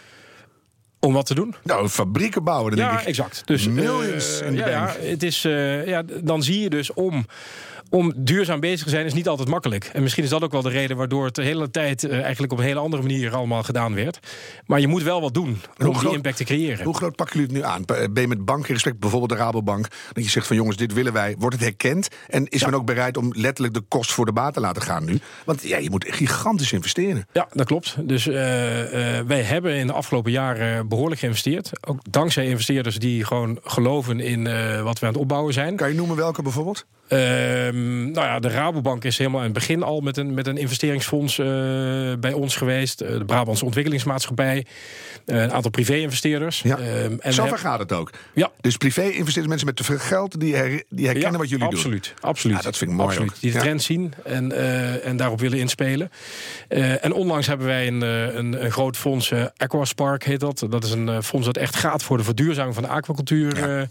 Om 1.01 1.13
wat 1.13 1.27
te 1.27 1.35
doen? 1.35 1.55
Nou, 1.63 1.89
fabrieken 1.89 2.45
bouwen, 2.45 2.77
dan 2.77 2.85
Ja, 2.85 2.89
denk 2.89 3.01
ik. 3.01 3.07
exact. 3.07 3.43
Dus 3.45 3.69
Millions 3.69 4.41
in 4.41 4.53
de 4.53 4.59
ja, 4.59 4.69
ja, 4.69 4.95
het 5.01 5.23
is, 5.23 5.43
ja, 5.87 6.03
dan 6.23 6.43
zie 6.43 6.61
je 6.61 6.71
dus 6.71 6.93
om. 6.93 7.27
Om 7.91 8.13
duurzaam 8.17 8.61
bezig 8.61 8.85
te 8.85 8.91
zijn 8.91 9.07
is 9.07 9.15
niet 9.15 9.29
altijd 9.29 9.49
makkelijk. 9.49 9.91
En 9.93 10.03
misschien 10.03 10.25
is 10.25 10.31
dat 10.31 10.43
ook 10.43 10.53
wel 10.53 10.63
de 10.63 10.69
reden 10.69 10.97
waardoor 10.97 11.25
het 11.25 11.35
de 11.35 11.43
hele 11.43 11.71
tijd 11.71 12.05
eh, 12.05 12.21
eigenlijk 12.23 12.53
op 12.53 12.59
een 12.59 12.65
hele 12.65 12.81
andere 12.81 13.03
manier 13.03 13.35
allemaal 13.35 13.63
gedaan 13.63 13.95
werd. 13.95 14.19
Maar 14.67 14.81
je 14.81 14.89
moet 14.89 15.03
wel 15.03 15.21
wat 15.21 15.35
doen 15.35 15.61
om 15.79 15.99
die 15.99 16.13
impact 16.13 16.37
te 16.37 16.45
creëren. 16.45 16.85
Hoe 16.85 16.97
groot 16.97 17.17
pakken 17.17 17.41
jullie 17.41 17.57
het 17.57 17.65
nu 17.65 17.73
aan? 17.73 18.11
Ben 18.13 18.23
je 18.23 18.29
met 18.29 18.45
banken 18.45 18.73
respect, 18.73 18.99
bijvoorbeeld 18.99 19.31
de 19.31 19.37
Rabobank, 19.37 19.87
dat 20.13 20.25
je 20.25 20.31
zegt 20.31 20.47
van 20.47 20.57
jongens, 20.57 20.77
dit 20.77 20.93
willen 20.93 21.13
wij. 21.13 21.35
Wordt 21.39 21.55
het 21.55 21.65
herkend? 21.65 22.09
En 22.29 22.49
is 22.49 22.65
men 22.65 22.75
ook 22.75 22.85
bereid 22.85 23.17
om 23.17 23.33
letterlijk 23.37 23.75
de 23.75 23.83
kost 23.89 24.13
voor 24.13 24.27
de 24.27 24.33
baat 24.33 24.55
te 24.55 24.61
laten 24.61 24.83
gaan 24.83 25.05
nu? 25.05 25.19
Want 25.45 25.63
ja, 25.63 25.79
je 25.79 25.91
moet 25.91 26.07
gigantisch 26.09 26.73
investeren. 26.73 27.27
Ja, 27.33 27.49
dat 27.53 27.67
klopt. 27.67 27.97
Dus 28.09 28.27
eh, 28.27 29.19
eh, 29.19 29.27
wij 29.27 29.43
hebben 29.43 29.75
in 29.75 29.87
de 29.87 29.93
afgelopen 29.93 30.33
jaren 30.33 30.89
behoorlijk 30.89 31.21
geïnvesteerd. 31.21 31.71
Ook 31.87 32.01
dankzij 32.11 32.47
investeerders 32.47 32.97
die 32.97 33.25
gewoon 33.25 33.59
geloven 33.65 34.21
in 34.21 34.47
eh, 34.47 34.83
wat 34.83 34.99
we 34.99 35.07
aan 35.07 35.13
het 35.13 35.21
opbouwen 35.21 35.53
zijn. 35.53 35.77
Kan 35.77 35.89
je 35.89 35.95
noemen 35.95 36.17
welke 36.17 36.43
bijvoorbeeld? 36.43 36.87
Ehm, 37.11 38.11
nou 38.11 38.27
ja, 38.27 38.39
de 38.39 38.49
Rabobank 38.49 39.05
is 39.05 39.19
helemaal 39.19 39.39
aan 39.39 39.45
het 39.45 39.55
begin 39.55 39.83
al 39.83 40.01
met 40.01 40.17
een, 40.17 40.35
met 40.35 40.47
een 40.47 40.57
investeringsfonds 40.57 41.39
eh, 41.39 41.47
bij 42.21 42.33
ons 42.33 42.57
geweest. 42.57 43.01
Eh, 43.01 43.19
de 43.19 43.25
Brabantse 43.25 43.65
Ontwikkelingsmaatschappij. 43.65 44.67
eh, 45.27 45.43
een 45.43 45.53
aantal 45.53 45.71
privé-investeerders. 45.71 46.63
Ja. 46.63 46.79
Ehm, 46.79 47.15
en 47.21 47.33
Zo 47.33 47.47
gaat 47.47 47.79
het 47.79 47.93
ook. 47.93 48.11
Ja. 48.35 48.51
Dus 48.61 48.77
privé-investeerders, 48.77 49.47
mensen 49.47 49.67
met 49.67 49.77
te 49.77 49.85
veel 49.85 49.99
geld, 49.99 50.41
die, 50.41 50.55
her- 50.57 50.83
die 50.89 51.05
herkennen 51.05 51.33
Ja, 51.33 51.39
wat 51.39 51.49
jullie 51.49 51.65
doen. 51.65 51.75
absoluut, 51.75 52.15
Absoluut. 52.21 52.57
Ja, 52.57 52.63
dat 52.63 52.77
vind 52.77 52.91
ik 52.91 52.97
mooi 52.97 53.09
Absoluut. 53.09 53.31
ook. 53.33 53.41
Die 53.41 53.51
de 53.51 53.57
Ja. 53.57 53.63
trend 53.63 53.83
zien 53.83 54.13
en, 54.25 54.53
en 55.03 55.17
daarop 55.17 55.41
willen 55.41 55.59
inspelen. 55.59 56.11
En 56.69 57.13
onlangs 57.13 57.47
hebben 57.47 57.67
wij 57.67 57.87
een, 57.87 58.01
een, 58.39 58.65
een 58.65 58.71
groot 58.73 58.97
fonds, 58.97 59.33
Aquaspark 59.57 60.25
heet 60.25 60.41
dat. 60.41 60.67
Dat 60.71 60.85
is 60.85 60.91
een 60.91 61.23
fonds 61.23 61.47
dat 61.47 61.57
echt 61.57 61.77
gaat 61.77 62.03
voor 62.03 62.17
de 62.17 62.25
verduurzaming 62.25 62.75
van 62.75 62.83
de 62.83 62.89
aquacultuur. 62.89 63.69
Ja. 63.69 63.87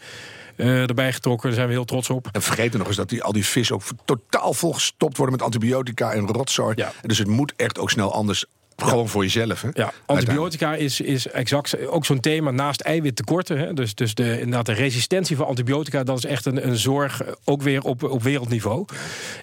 Eh, 0.60 0.90
erbij 0.90 1.14
getrokken. 1.14 1.48
Daar 1.48 1.56
zijn 1.56 1.68
we 1.68 1.74
heel 1.74 1.86
trots 1.86 2.10
op. 2.10 2.30
En 2.32 2.42
vergeet 2.42 2.74
er 2.74 2.78
nog 2.80 2.88
eens 2.88 2.96
dat 2.96 3.10
die, 3.10 3.24
al 3.24 3.32
die 3.32 3.46
vis 3.46 3.72
ook 3.72 3.82
totaal 4.06 4.54
volgestopt 4.54 5.18
worden 5.18 5.36
met 5.36 5.46
antibiotica 5.46 6.12
en 6.12 6.28
rotzooi. 6.28 6.74
Ja. 6.76 6.92
Dus 7.02 7.18
het 7.18 7.28
moet 7.28 7.54
echt 7.56 7.80
ook 7.80 7.90
snel 7.90 8.14
anders. 8.14 8.46
Gewoon 8.88 9.08
voor 9.10 9.24
jezelf. 9.24 9.62
Hè? 9.62 9.70
Ja, 9.74 9.92
antibiotica 10.06 10.76
is, 10.76 11.02
is 11.02 11.28
exact 11.28 11.88
ook 11.88 12.06
zo'n 12.06 12.20
thema 12.20 12.52
naast 12.52 12.82
eiwittekorten. 12.82 13.58
Hè. 13.58 13.74
Dus, 13.74 13.96
dus 13.96 14.14
de, 14.14 14.32
inderdaad 14.32 14.66
de 14.66 14.74
resistentie 14.74 15.36
voor 15.36 15.46
antibiotica, 15.46 16.04
dat 16.04 16.18
is 16.18 16.26
echt 16.26 16.46
een, 16.46 16.68
een 16.68 16.78
zorg, 16.78 17.24
eh, 17.24 17.32
ook 17.46 17.62
weer 17.62 17.82
op, 17.84 18.04
op 18.04 18.24
wereldniveau. 18.24 18.86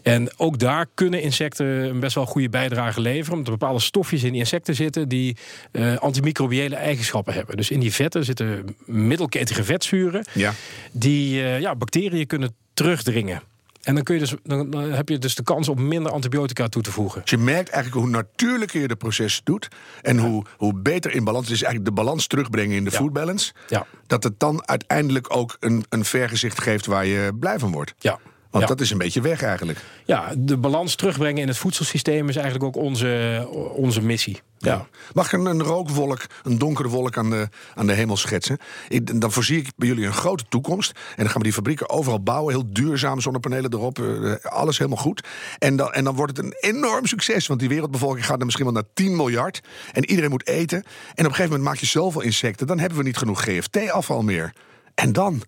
En 0.02 0.30
ook 0.36 0.58
daar 0.58 0.86
kunnen 0.94 1.22
insecten 1.22 1.66
een 1.66 2.00
best 2.00 2.14
wel 2.14 2.26
goede 2.26 2.48
bijdrage 2.48 3.00
leveren. 3.00 3.32
Omdat 3.32 3.52
er 3.52 3.58
bepaalde 3.58 3.80
stofjes 3.80 4.22
in 4.22 4.30
die 4.30 4.40
insecten 4.40 4.74
zitten 4.74 5.08
die 5.08 5.36
eh, 5.72 5.96
antimicrobiële 5.96 6.76
eigenschappen 6.76 7.34
hebben. 7.34 7.56
Dus 7.56 7.70
in 7.70 7.80
die 7.80 7.92
vetten 7.92 8.24
zitten 8.24 8.76
middelketige 8.84 9.64
vetzuren 9.64 10.24
Ja. 10.32 10.52
die 10.92 11.42
eh, 11.42 11.60
ja, 11.60 11.74
bacteriën 11.74 12.26
kunnen 12.26 12.54
terugdringen. 12.74 13.42
En 13.86 13.94
dan, 13.94 14.04
kun 14.04 14.14
je 14.14 14.20
dus, 14.20 14.34
dan, 14.42 14.70
dan 14.70 14.82
heb 14.92 15.08
je 15.08 15.18
dus 15.18 15.34
de 15.34 15.42
kans 15.42 15.68
om 15.68 15.88
minder 15.88 16.12
antibiotica 16.12 16.68
toe 16.68 16.82
te 16.82 16.90
voegen. 16.92 17.20
Dus 17.20 17.30
je 17.30 17.38
merkt 17.38 17.68
eigenlijk 17.70 18.04
hoe 18.06 18.14
natuurlijker 18.16 18.80
je 18.80 18.88
de 18.88 18.96
proces 18.96 19.40
doet. 19.44 19.68
En 20.02 20.18
hoe, 20.18 20.44
hoe 20.56 20.74
beter 20.74 21.14
in 21.14 21.24
balans. 21.24 21.46
Het 21.46 21.54
is 21.56 21.62
eigenlijk 21.62 21.96
de 21.96 22.02
balans 22.02 22.26
terugbrengen 22.26 22.76
in 22.76 22.84
de 22.84 22.90
Ja. 22.90 22.96
food 22.96 23.12
balance. 23.12 23.52
Ja. 23.68 23.86
Dat 24.06 24.22
het 24.24 24.40
dan 24.40 24.68
uiteindelijk 24.68 25.36
ook 25.36 25.56
een, 25.60 25.84
een 25.88 26.04
vergezicht 26.04 26.60
geeft 26.62 26.86
waar 26.86 27.06
je 27.06 27.30
blij 27.40 27.58
van 27.58 27.72
wordt. 27.72 27.94
Ja. 27.98 28.18
Want 28.50 28.64
Ja. 28.68 28.74
dat 28.74 28.80
is 28.80 28.90
een 28.90 28.98
beetje 28.98 29.20
weg 29.20 29.42
eigenlijk. 29.42 29.78
Ja, 30.04 30.32
de 30.38 30.56
balans 30.56 30.94
terugbrengen 30.94 31.42
in 31.42 31.48
het 31.48 31.56
voedselsysteem 31.56 32.28
is 32.28 32.36
eigenlijk 32.36 32.64
ook 32.64 32.82
onze, 32.84 33.46
onze 33.74 34.02
missie. 34.02 34.40
Ja. 34.58 34.86
Mag 35.14 35.26
ik 35.26 35.32
een, 35.32 35.46
een 35.46 35.62
rookwolk, 35.62 36.26
een 36.42 36.58
donkere 36.58 36.88
wolk 36.88 37.16
aan 37.16 37.30
de, 37.30 37.48
aan 37.74 37.86
de 37.86 37.92
hemel 37.92 38.16
schetsen? 38.16 38.58
Ik, 38.88 39.20
dan 39.20 39.32
voorzie 39.32 39.58
ik 39.58 39.68
bij 39.76 39.88
jullie 39.88 40.06
een 40.06 40.12
grote 40.12 40.44
toekomst. 40.48 40.90
En 40.90 41.14
dan 41.16 41.26
gaan 41.26 41.36
we 41.36 41.42
die 41.42 41.52
fabrieken 41.52 41.88
overal 41.90 42.22
bouwen. 42.22 42.54
Heel 42.54 42.64
duurzaam, 42.72 43.20
zonnepanelen 43.20 43.72
erop. 43.72 43.98
eh, 43.98 44.32
alles 44.42 44.78
helemaal 44.78 44.98
goed. 45.02 45.26
En 45.58 45.76
dan, 45.76 45.92
en 45.92 46.04
dan 46.04 46.14
wordt 46.14 46.36
het 46.36 46.46
een 46.46 46.54
enorm 46.60 47.06
succes. 47.06 47.46
Want 47.46 47.60
die 47.60 47.68
wereldbevolking 47.68 48.26
gaat 48.26 48.36
dan 48.36 48.44
misschien 48.44 48.64
wel 48.66 48.74
naar 48.74 48.88
10 48.94 49.16
miljard. 49.16 49.60
En 49.92 50.04
iedereen 50.10 50.30
moet 50.30 50.46
eten. 50.46 50.78
En 50.78 50.84
op 50.84 51.16
een 51.18 51.24
gegeven 51.24 51.44
moment 51.50 51.62
maak 51.62 51.76
je 51.78 51.86
zoveel 51.86 52.20
insecten. 52.20 52.66
Dan 52.66 52.78
hebben 52.78 52.98
we 52.98 53.04
niet 53.04 53.16
genoeg 53.16 53.42
GFT-afval 53.42 54.22
meer. 54.22 54.52
En 54.94 55.12
dan? 55.12 55.42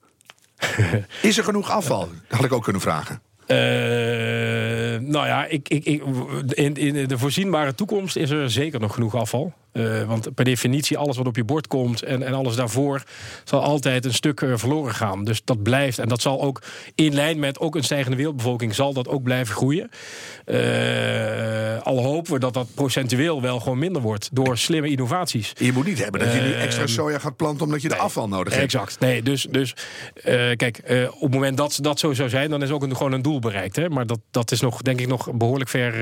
Is 1.22 1.38
er 1.38 1.44
genoeg 1.44 1.70
afval? 1.70 2.08
Dat 2.28 2.36
had 2.36 2.44
ik 2.44 2.52
ook 2.52 2.62
kunnen 2.62 2.82
vragen. 2.82 3.20
Eh, 3.46 3.56
nou 5.00 5.26
ja, 5.26 5.44
ik, 5.44 5.68
ik, 5.68 5.84
ik, 5.84 6.02
in, 6.48 6.74
in 6.74 7.08
de 7.08 7.18
voorzienbare 7.18 7.74
toekomst 7.74 8.16
is 8.16 8.30
er 8.30 8.50
zeker 8.50 8.80
nog 8.80 8.94
genoeg 8.94 9.14
afval. 9.14 9.52
Eh, 9.72 10.02
want 10.04 10.34
per 10.34 10.44
definitie, 10.44 10.98
alles 10.98 11.16
wat 11.16 11.26
op 11.26 11.36
je 11.36 11.44
bord 11.44 11.66
komt 11.66 12.02
en, 12.02 12.22
en 12.22 12.34
alles 12.34 12.56
daarvoor, 12.56 13.02
zal 13.44 13.62
altijd 13.62 14.04
een 14.04 14.14
stuk 14.14 14.40
eh, 14.40 14.52
verloren 14.54 14.94
gaan. 14.94 15.24
Dus 15.24 15.40
dat 15.44 15.62
blijft. 15.62 15.98
En 15.98 16.08
dat 16.08 16.22
zal 16.22 16.42
ook 16.42 16.62
in 16.94 17.14
lijn 17.14 17.38
met 17.38 17.58
ook 17.58 17.74
een 17.76 17.84
stijgende 17.84 18.16
wereldbevolking, 18.16 18.74
zal 18.74 18.92
dat 18.92 19.08
ook 19.08 19.22
blijven 19.22 19.54
groeien. 19.54 19.90
Eh, 20.44 21.82
al 21.82 22.02
hopen 22.02 22.32
we 22.32 22.38
dat 22.38 22.54
dat 22.54 22.74
procentueel 22.74 23.42
wel 23.42 23.60
gewoon 23.60 23.78
minder 23.78 24.02
wordt 24.02 24.28
door 24.32 24.58
slimme 24.58 24.88
innovaties. 24.88 25.52
Je 25.54 25.72
moet 25.72 25.86
niet 25.86 26.02
hebben 26.02 26.20
dat 26.20 26.32
je 26.32 26.40
nu 26.40 26.52
extra 26.52 26.86
soja 26.86 27.18
gaat 27.18 27.36
planten 27.36 27.64
omdat 27.66 27.82
je 27.82 27.88
de 27.88 27.96
afval 27.96 28.28
nodig 28.28 28.52
hebt. 28.52 28.64
Exact. 28.64 29.00
Nee, 29.00 29.22
dus, 29.22 29.46
dus 29.50 29.74
kijk, 30.56 30.80
op 31.14 31.20
het 31.20 31.32
moment 31.32 31.56
dat 31.56 31.78
dat 31.80 31.98
zo 31.98 32.12
zou 32.12 32.28
zijn, 32.28 32.50
dan 32.50 32.62
is 32.62 32.70
ook 32.70 32.82
een, 32.82 32.96
gewoon 32.96 33.12
een 33.12 33.22
doel 33.22 33.38
bereikt. 33.38 33.76
Hè? 33.76 33.88
Maar 33.88 34.06
dat, 34.06 34.18
dat 34.30 34.50
is 34.50 34.60
nog, 34.60 34.82
denk 34.82 35.00
ik, 35.00 35.06
nog 35.06 35.32
behoorlijk 35.32 35.70
ver, 35.70 35.92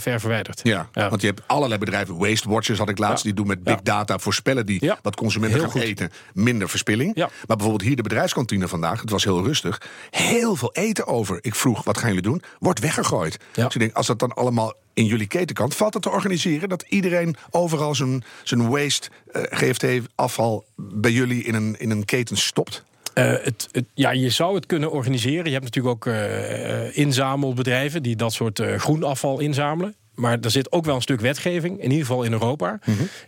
ver 0.00 0.20
verwijderd. 0.20 0.60
Ja, 0.62 0.88
Ja. 0.92 1.08
want 1.08 1.20
je 1.20 1.26
hebt 1.26 1.42
allerlei 1.46 1.78
bedrijven. 1.80 2.18
Waste 2.18 2.48
Watchers 2.48 2.78
had 2.78 2.88
ik 2.88 2.98
laatst. 2.98 3.19
Die 3.22 3.34
doen 3.34 3.46
met 3.46 3.62
big 3.64 3.80
data 3.82 4.18
voorspellen 4.18 4.66
die 4.66 4.92
wat 5.02 5.16
consumenten 5.16 5.58
Heel 5.60 5.68
gaan 5.70 5.80
goed. 5.80 5.88
eten. 5.90 6.10
Minder 6.34 6.68
verspilling. 6.68 7.14
Maar 7.16 7.30
bijvoorbeeld 7.46 7.82
hier 7.82 7.96
de 7.96 8.02
bedrijfskantine 8.02 8.68
vandaag. 8.68 9.00
Het 9.00 9.10
was 9.10 9.24
heel 9.24 9.44
rustig. 9.44 9.82
Heel 10.10 10.56
veel 10.56 10.72
eten 10.72 11.06
over. 11.06 11.38
Ik 11.40 11.54
vroeg, 11.54 11.84
wat 11.84 11.98
gaan 11.98 12.08
jullie 12.08 12.22
doen? 12.22 12.42
Wordt 12.58 12.80
weggegooid. 12.80 13.36
Dus 13.52 13.64
ik 13.64 13.80
denk, 13.80 13.94
als 13.94 14.06
dat 14.06 14.18
dan 14.18 14.32
allemaal 14.34 14.72
in 14.94 15.04
jullie 15.04 15.26
ketenkant... 15.26 15.76
valt 15.76 15.94
het 15.94 16.02
te 16.02 16.10
organiseren 16.10 16.68
dat 16.68 16.84
iedereen 16.88 17.36
overal 17.50 17.94
zijn, 17.94 18.24
zijn 18.42 18.68
waste 18.68 19.08
eh, 19.32 19.42
GFT-afval... 19.50 20.64
bij 20.76 21.10
jullie 21.10 21.44
in 21.44 21.54
een, 21.54 21.76
in 21.78 21.90
een 21.90 22.04
keten 22.04 22.36
stopt? 22.36 22.84
Eh, 23.14 23.24
het, 23.30 23.68
het- 23.72 23.84
ja, 23.94 24.10
je 24.10 24.30
zou 24.30 24.54
het 24.54 24.66
kunnen 24.66 24.90
organiseren. 24.90 25.44
Je 25.44 25.50
hebt 25.52 25.64
natuurlijk 25.64 25.94
ook 25.94 26.06
eh, 26.14 26.96
inzamelbedrijven 26.96 28.02
die 28.02 28.16
dat 28.16 28.32
soort 28.32 28.60
groenafval 28.76 29.38
inzamelen. 29.40 29.94
Maar 30.14 30.38
er 30.40 30.50
zit 30.50 30.72
ook 30.72 30.84
wel 30.84 30.94
een 30.94 31.02
stuk 31.02 31.20
wetgeving, 31.20 31.78
in 31.78 31.90
ieder 31.90 32.06
geval 32.06 32.22
in 32.22 32.32
Europa. 32.32 32.78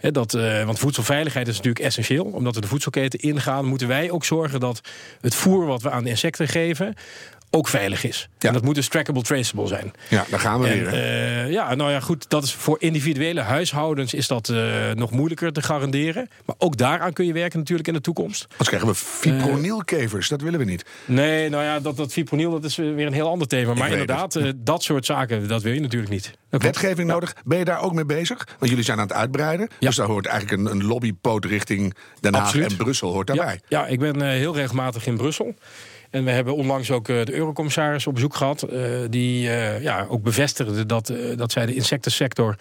Hè, 0.00 0.10
dat, 0.10 0.34
eh, 0.34 0.64
want 0.64 0.78
voedselveiligheid 0.78 1.48
is 1.48 1.56
natuurlijk 1.56 1.84
essentieel. 1.84 2.24
Omdat 2.24 2.54
we 2.54 2.60
de 2.60 2.66
voedselketen 2.66 3.18
ingaan, 3.18 3.64
moeten 3.64 3.88
wij 3.88 4.10
ook 4.10 4.24
zorgen 4.24 4.60
dat 4.60 4.80
het 5.20 5.34
voer 5.34 5.66
wat 5.66 5.82
we 5.82 5.90
aan 5.90 6.04
de 6.04 6.10
insecten 6.10 6.48
geven 6.48 6.94
ook 7.54 7.68
veilig 7.68 8.04
is. 8.04 8.28
Ja. 8.38 8.48
En 8.48 8.54
dat 8.54 8.64
moet 8.64 8.74
dus 8.74 8.88
trackable, 8.88 9.22
traceable 9.22 9.66
zijn. 9.66 9.92
Ja, 10.08 10.24
daar 10.30 10.40
gaan 10.40 10.60
we 10.60 10.68
En, 10.68 10.78
weer. 10.78 10.86
eh, 10.92 11.50
ja, 11.50 11.74
nou 11.74 11.90
ja, 11.90 12.00
goed. 12.00 12.30
Dat 12.30 12.42
is 12.44 12.54
voor 12.54 12.76
individuele 12.80 13.40
huishoudens 13.40 14.14
is 14.14 14.26
dat 14.26 14.48
eh, 14.48 14.90
nog 14.94 15.10
moeilijker 15.10 15.52
te 15.52 15.62
garanderen. 15.62 16.28
Maar 16.44 16.56
ook 16.58 16.76
daaraan 16.76 17.12
kun 17.12 17.26
je 17.26 17.32
werken 17.32 17.58
natuurlijk 17.58 17.88
in 17.88 17.94
de 17.94 18.00
toekomst. 18.00 18.46
Anders 18.50 18.68
krijgen 18.68 18.88
we 18.88 18.94
fipronilkevers. 18.94 20.28
dat 20.28 20.40
willen 20.40 20.58
we 20.58 20.64
niet. 20.64 20.84
Nee, 21.04 21.48
nou 21.48 21.64
ja, 21.64 21.80
dat, 21.80 21.96
dat 21.96 22.12
fipronil 22.12 22.50
dat 22.50 22.64
is 22.64 22.76
weer 22.76 23.06
een 23.06 23.12
heel 23.12 23.28
ander 23.28 23.48
thema. 23.48 23.74
Maar 23.74 23.90
inderdaad, 23.90 24.36
eh, 24.36 24.48
dat 24.56 24.82
soort 24.82 25.06
zaken, 25.06 25.48
dat 25.48 25.62
wil 25.62 25.72
je 25.72 25.80
natuurlijk 25.80 26.12
niet. 26.12 26.32
Dat. 26.50 26.62
Wetgeving 26.62 27.08
nodig. 27.08 27.34
Ben 27.44 27.58
je 27.58 27.64
daar 27.64 27.80
ook 27.80 27.92
mee 27.92 28.04
bezig? 28.04 28.46
Want 28.58 28.70
jullie 28.70 28.84
zijn 28.84 28.98
aan 28.98 29.06
het 29.06 29.16
uitbreiden. 29.16 29.68
Ja. 29.78 29.86
Dus 29.86 29.96
daar 29.96 30.06
hoort 30.06 30.26
eigenlijk 30.26 30.60
een, 30.62 30.70
een 30.70 30.84
lobbypoot 30.86 31.44
richting 31.44 31.94
Den 32.20 32.34
Haag 32.34 32.42
Absoluut. 32.44 32.70
en 32.70 32.76
Brussel 32.76 33.12
hoort 33.12 33.26
daarbij. 33.26 33.60
Ja, 33.68 33.80
ja, 33.80 33.86
ik 33.86 33.98
ben 33.98 34.22
eh, 34.22 34.28
heel 34.28 34.54
regelmatig 34.54 35.06
in 35.06 35.16
Brussel. 35.16 35.54
En 36.12 36.24
we 36.24 36.30
hebben 36.30 36.54
onlangs 36.56 36.90
ook 36.90 37.08
eh, 37.08 37.24
de 37.24 37.32
eurocommissaris 37.32 38.06
op 38.06 38.14
bezoek 38.14 38.34
gehad. 38.34 38.62
eh, 38.62 38.80
die 39.10 39.50
eh, 39.50 39.82
ja, 39.82 40.06
ook 40.08 40.22
bevestigde 40.22 40.86
dat, 40.86 41.12
dat 41.36 41.52
zij 41.52 41.66
de 41.66 41.74
insectensector 41.74 42.56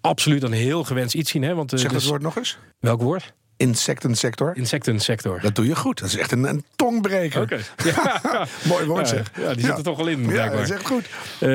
absoluut 0.00 0.42
een 0.42 0.52
heel 0.52 0.84
gewenst 0.84 1.14
iets 1.14 1.30
zien. 1.30 1.42
Hè? 1.42 1.54
Want, 1.54 1.70
Zeg 1.70 1.82
dat 1.82 1.92
dus- 1.92 2.06
woord 2.08 2.22
nog 2.22 2.36
eens. 2.36 2.58
Welk 2.78 3.02
woord? 3.02 3.34
Insectensector. 3.56 4.56
Insectensector. 4.56 5.40
Dat 5.40 5.54
doe 5.54 5.66
je 5.66 5.76
goed. 5.76 5.98
Dat 5.98 6.08
is 6.08 6.16
echt 6.16 6.32
een, 6.32 6.44
een 6.44 6.64
tongbreker. 6.76 7.42
Oké. 7.42 7.58
Ja. 7.84 8.46
Mooi 8.62 8.86
woord 8.86 9.08
zeg. 9.08 9.30
ja, 9.40 9.54
die 9.54 9.64
zit 9.64 9.76
er 9.76 9.82
toch 9.82 9.96
wel 9.96 10.06
in, 10.06 10.28
Ja, 10.28 10.48
dat 10.48 10.60
is 10.60 10.70
echt 10.70 10.86
goed. 10.86 11.06
Eh, 11.40 11.48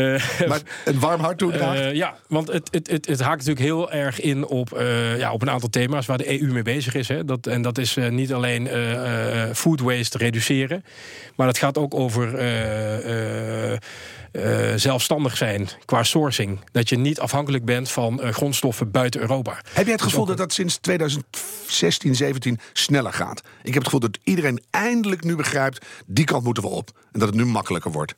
Maar 0.48 0.62
een 0.86 1.00
warm 1.00 1.22
hart 1.22 1.38
toedraagt. 1.38 1.80
Eh, 1.80 1.94
ja, 1.94 2.16
want 2.28 2.48
het, 2.52 2.68
het, 2.72 2.90
het, 2.90 3.08
het 3.08 3.20
haakt 3.20 3.38
natuurlijk 3.38 3.66
heel 3.66 3.92
erg 3.92 4.20
in 4.20 4.46
op, 4.46 4.74
eh, 4.74 5.18
ja, 5.18 5.32
op 5.32 5.42
een 5.42 5.50
aantal 5.50 5.70
thema's 5.70 6.06
waar 6.06 6.18
de 6.18 6.42
EU 6.42 6.52
mee 6.52 6.64
bezig 6.64 6.94
is. 6.94 7.08
Hè. 7.08 7.26
Dat, 7.26 7.48
en 7.48 7.62
dat 7.62 7.78
is 7.78 7.98
niet 8.10 8.34
alleen 8.34 8.68
food 9.56 9.80
waste 9.80 10.18
reduceren, 10.18 10.84
maar 11.36 11.48
het 11.48 11.58
gaat 11.58 11.78
ook 11.78 11.94
over 11.94 12.38
eh, 14.32 14.74
zelfstandig 14.76 15.38
zijn 15.38 15.70
qua 15.86 16.04
sourcing. 16.04 16.60
Dat 16.72 16.90
je 16.90 16.98
niet 16.98 17.20
afhankelijk 17.20 17.66
bent 17.66 17.92
van 17.92 18.22
eh, 18.22 18.30
grondstoffen 18.30 18.92
buiten 18.92 19.22
Europa. 19.22 19.62
Heb 19.74 19.84
jij 19.86 19.94
het 19.94 20.02
gevoel 20.02 20.26
dat 20.26 20.38
dat 20.38 20.54
sinds 20.54 20.78
2016, 20.78 22.16
17 22.16 22.60
sneller 22.74 23.14
gaat? 23.14 23.40
Ik 23.40 23.74
heb 23.74 23.74
het 23.74 23.84
gevoel 23.84 24.00
dat 24.00 24.18
iedereen 24.24 24.64
eindelijk 24.70 25.24
nu 25.24 25.36
begrijpt... 25.36 25.86
die 26.06 26.26
kant 26.26 26.44
moeten 26.44 26.64
we 26.64 26.70
op. 26.70 26.90
En 27.12 27.20
dat 27.20 27.30
het 27.30 27.38
nu 27.38 27.46
makkelijker 27.46 27.92
wordt. 27.92 28.14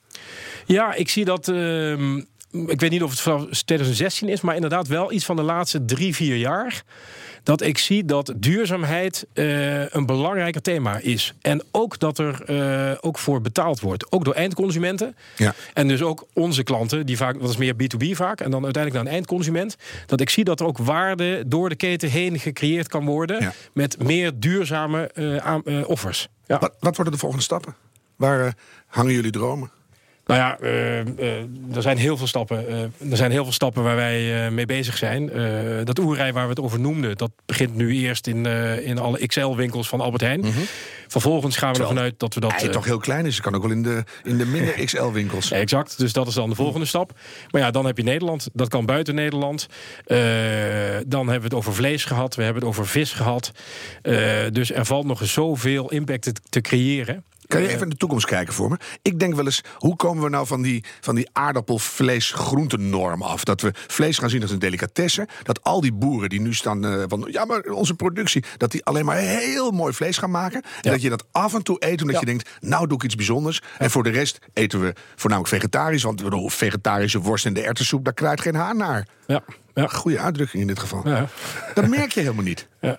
Ja, 0.65 0.93
ik 0.93 1.09
zie 1.09 1.25
dat. 1.25 1.47
ehm, 1.47 2.21
ik 2.51 2.79
weet 2.79 2.91
niet 2.91 3.03
of 3.03 3.09
het 3.09 3.19
vanaf 3.19 3.63
2016 3.63 4.29
is, 4.29 4.41
maar 4.41 4.55
inderdaad 4.55 4.87
wel 4.87 5.11
iets 5.11 5.25
van 5.25 5.35
de 5.35 5.41
laatste 5.41 5.85
drie, 5.85 6.15
vier 6.15 6.35
jaar. 6.35 6.83
Dat 7.43 7.61
ik 7.61 7.77
zie 7.77 8.05
dat 8.05 8.33
duurzaamheid 8.35 9.25
eh, 9.33 9.89
een 9.89 10.05
belangrijker 10.05 10.61
thema 10.61 10.97
is. 10.97 11.33
En 11.41 11.63
ook 11.71 11.99
dat 11.99 12.17
er 12.17 12.43
eh, 12.43 12.97
ook 13.01 13.17
voor 13.17 13.41
betaald 13.41 13.79
wordt. 13.79 14.11
Ook 14.11 14.25
door 14.25 14.33
eindconsumenten. 14.33 15.15
Ja. 15.35 15.53
En 15.73 15.87
dus 15.87 16.01
ook 16.01 16.25
onze 16.33 16.63
klanten, 16.63 17.05
die 17.05 17.17
vaak, 17.17 17.39
dat 17.39 17.49
is 17.49 17.57
meer 17.57 17.73
B2B 17.73 18.11
vaak. 18.11 18.41
En 18.41 18.51
dan 18.51 18.63
uiteindelijk 18.63 19.03
naar 19.03 19.13
een 19.13 19.19
eindconsument. 19.19 19.75
Dat 20.05 20.21
ik 20.21 20.29
zie 20.29 20.43
dat 20.43 20.59
er 20.59 20.65
ook 20.65 20.77
waarde 20.77 21.43
door 21.47 21.69
de 21.69 21.75
keten 21.75 22.09
heen 22.09 22.39
gecreëerd 22.39 22.87
kan 22.87 23.05
worden. 23.05 23.41
Ja. 23.41 23.53
Met 23.73 24.03
meer 24.03 24.31
duurzame 24.39 25.07
eh, 25.07 25.89
offers. 25.89 26.27
Ja. 26.45 26.59
Wat, 26.59 26.73
wat 26.79 26.95
worden 26.95 27.13
de 27.13 27.19
volgende 27.19 27.43
stappen? 27.43 27.75
Waar 28.15 28.53
hangen 28.87 29.13
jullie 29.13 29.31
dromen? 29.31 29.71
Nou 30.31 30.43
ja, 30.43 30.57
eh, 30.59 30.99
eh, 30.99 31.75
er 31.75 31.81
zijn 31.81 31.97
heel 31.97 32.17
veel 32.17 32.27
stappen. 32.27 32.67
eh, 32.67 33.11
er 33.11 33.17
zijn 33.17 33.31
heel 33.31 33.43
veel 33.43 33.53
stappen 33.53 33.83
waar 33.83 33.95
wij 33.95 34.51
mee 34.51 34.65
bezig 34.65 34.97
zijn. 34.97 35.31
Dat 35.83 35.99
oerrij 35.99 36.33
waar 36.33 36.43
we 36.43 36.49
het 36.49 36.59
over 36.59 36.79
noemden, 36.79 37.17
dat 37.17 37.31
begint 37.45 37.75
nu 37.75 37.93
eerst 37.95 38.27
in, 38.27 38.45
in 38.83 38.99
alle 38.99 39.27
XL-winkels 39.27 39.87
van 39.89 40.01
Albert 40.01 40.21
Heijn. 40.21 40.45
Vervolgens 41.07 41.57
gaan 41.57 41.71
we 41.71 41.75
Terwijl 41.75 41.95
ervan 41.95 42.09
uit 42.11 42.19
dat 42.19 42.33
we 42.33 42.39
dat. 42.39 42.61
Hij 42.61 42.69
toch 42.69 42.85
heel 42.85 42.97
klein 42.97 43.25
is. 43.25 43.33
Het 43.33 43.43
kan 43.43 43.55
ook 43.55 43.61
wel 43.61 43.71
in 43.71 43.83
de, 43.83 44.03
in 44.23 44.37
de 44.37 44.45
minder 44.45 44.73
XL-winkels. 44.85 45.49
ja, 45.49 45.55
exact, 45.55 45.97
dus 45.97 46.13
dat 46.13 46.27
is 46.27 46.33
dan 46.33 46.49
de 46.49 46.55
volgende 46.55 46.85
stap. 46.85 47.11
Maar 47.51 47.61
ja, 47.61 47.71
dan 47.71 47.85
heb 47.85 47.97
je 47.97 48.03
Nederland. 48.03 48.49
Dat 48.53 48.67
kan 48.67 48.85
buiten 48.85 49.15
Nederland. 49.15 49.67
Dan 51.07 51.27
hebben 51.27 51.27
we 51.27 51.43
het 51.43 51.53
over 51.53 51.73
vlees 51.73 52.05
gehad. 52.05 52.35
We 52.35 52.43
hebben 52.43 52.61
het 52.61 52.71
over 52.71 52.87
vis 52.87 53.11
gehad. 53.11 53.51
Eh, 54.01 54.15
dus 54.51 54.71
er 54.71 54.85
valt 54.85 55.05
nog 55.05 55.27
zoveel 55.27 55.91
impact 55.91 56.21
te, 56.21 56.33
te 56.49 56.61
creëren. 56.61 57.23
Kan 57.51 57.61
je 57.61 57.67
even 57.67 57.81
in 57.83 57.89
de 57.89 57.95
toekomst 57.95 58.25
kijken 58.25 58.53
voor 58.53 58.69
me? 58.69 58.77
Ik 59.01 59.19
denk 59.19 59.35
wel 59.35 59.45
eens, 59.45 59.63
hoe 59.75 59.95
komen 59.95 60.23
we 60.23 60.29
nou 60.29 60.47
van 60.47 60.61
die, 60.61 60.83
van 61.01 61.15
die 61.15 61.29
aardappelvlees-groentenorm 61.33 63.21
af? 63.21 63.43
Dat 63.43 63.61
we 63.61 63.71
vlees 63.87 64.17
gaan 64.17 64.29
zien 64.29 64.41
als 64.41 64.51
een 64.51 64.59
delicatesse. 64.59 65.27
Dat 65.43 65.63
al 65.63 65.81
die 65.81 65.93
boeren 65.93 66.29
die 66.29 66.41
nu 66.41 66.53
staan 66.53 66.85
eh, 66.85 67.03
van, 67.07 67.27
ja, 67.31 67.45
maar 67.45 67.59
onze 67.61 67.93
productie, 67.93 68.43
dat 68.57 68.71
die 68.71 68.85
alleen 68.85 69.05
maar 69.05 69.17
heel 69.17 69.71
mooi 69.71 69.93
vlees 69.93 70.17
gaan 70.17 70.31
maken. 70.31 70.61
En 70.61 70.69
Ja. 70.81 70.91
dat 70.91 71.01
je 71.01 71.09
dat 71.09 71.25
af 71.31 71.53
en 71.53 71.63
toe 71.63 71.75
eet, 71.79 72.01
omdat 72.01 72.13
Ja. 72.15 72.19
je 72.19 72.25
denkt, 72.25 72.49
nou 72.59 72.87
doe 72.87 72.97
ik 72.97 73.03
iets 73.03 73.15
bijzonders. 73.15 73.61
En 73.77 73.91
voor 73.91 74.03
de 74.03 74.09
rest 74.09 74.39
eten 74.53 74.81
we 74.81 74.93
voornamelijk 75.15 75.53
vegetarisch. 75.53 76.03
Want 76.03 76.23
bedoel, 76.23 76.49
vegetarische 76.49 77.19
worst 77.19 77.45
en 77.45 77.53
de 77.53 77.61
erwtensoep, 77.61 78.03
daar 78.05 78.13
krijgt 78.13 78.41
geen 78.41 78.55
haar 78.55 78.75
naar. 78.75 79.07
Ja, 79.27 79.43
ja, 79.73 79.87
Goede 79.87 80.19
uitdrukking 80.19 80.61
in 80.61 80.67
dit 80.67 80.79
geval. 80.79 81.07
ja. 81.07 81.27
Dat 81.73 81.87
merk 81.87 82.11
je 82.11 82.19
helemaal 82.19 82.43
niet. 82.43 82.67
Ja. 82.81 82.97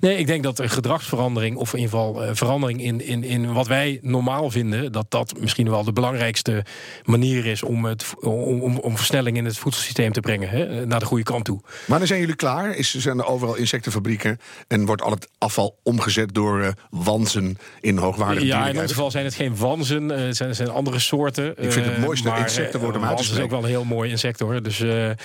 Nee, 0.00 0.16
ik 0.16 0.26
denk 0.26 0.42
dat 0.42 0.58
een 0.58 0.70
gedragsverandering, 0.70 1.56
of 1.56 1.72
in 1.72 1.78
ieder 1.78 1.94
geval 1.94 2.24
eh, 2.24 2.30
verandering 2.32 2.82
in, 2.82 3.00
in, 3.00 3.24
in 3.24 3.52
wat 3.52 3.66
wij 3.66 3.98
normaal 4.02 4.50
vinden, 4.50 4.92
dat 4.92 5.06
dat 5.08 5.34
misschien 5.40 5.70
wel 5.70 5.84
de 5.84 5.92
belangrijkste 5.92 6.64
manier 7.04 7.46
is 7.46 7.62
om, 7.62 7.84
het, 7.84 8.04
om, 8.20 8.62
om, 8.62 8.78
om 8.78 8.96
versnelling 8.96 9.36
in 9.36 9.44
het 9.44 9.58
voedselsysteem 9.58 10.12
te 10.12 10.20
brengen, 10.20 10.48
hè, 10.48 10.86
naar 10.86 11.00
de 11.00 11.06
goede 11.06 11.24
kant 11.24 11.44
toe. 11.44 11.60
Wanneer 11.86 12.06
zijn 12.06 12.20
jullie 12.20 12.34
klaar? 12.34 12.76
Is, 12.76 12.94
zijn 12.94 13.18
er 13.18 13.26
overal 13.26 13.54
insectenfabrieken 13.54 14.40
en 14.68 14.86
wordt 14.86 15.02
al 15.02 15.10
het 15.10 15.28
afval 15.38 15.78
omgezet 15.82 16.34
door 16.34 16.62
eh, 16.62 16.68
wanzen 16.90 17.58
in 17.80 17.98
hoogwaardige 17.98 18.46
Ja, 18.46 18.68
in 18.68 18.80
ons 18.80 18.90
geval 18.90 19.10
zijn 19.10 19.24
het 19.24 19.34
geen 19.34 19.56
wanzen, 19.56 20.10
eh, 20.10 20.24
het 20.24 20.36
zijn, 20.36 20.54
zijn 20.54 20.68
andere 20.68 20.98
soorten. 20.98 21.64
Ik 21.64 21.72
vind 21.72 21.86
het 21.86 21.98
mooiste 21.98 22.28
maar, 22.28 22.36
eh, 22.36 22.56
uit 22.56 22.70
te 22.70 22.78
wans 22.78 23.30
is 23.30 23.38
ook 23.38 23.50
wel 23.50 23.62
een 23.62 23.68
heel 23.68 23.84
mooi 23.84 24.10
insect 24.10 24.40
hoor. 24.40 24.62
Dus, 24.62 24.78
Behalve 24.78 25.16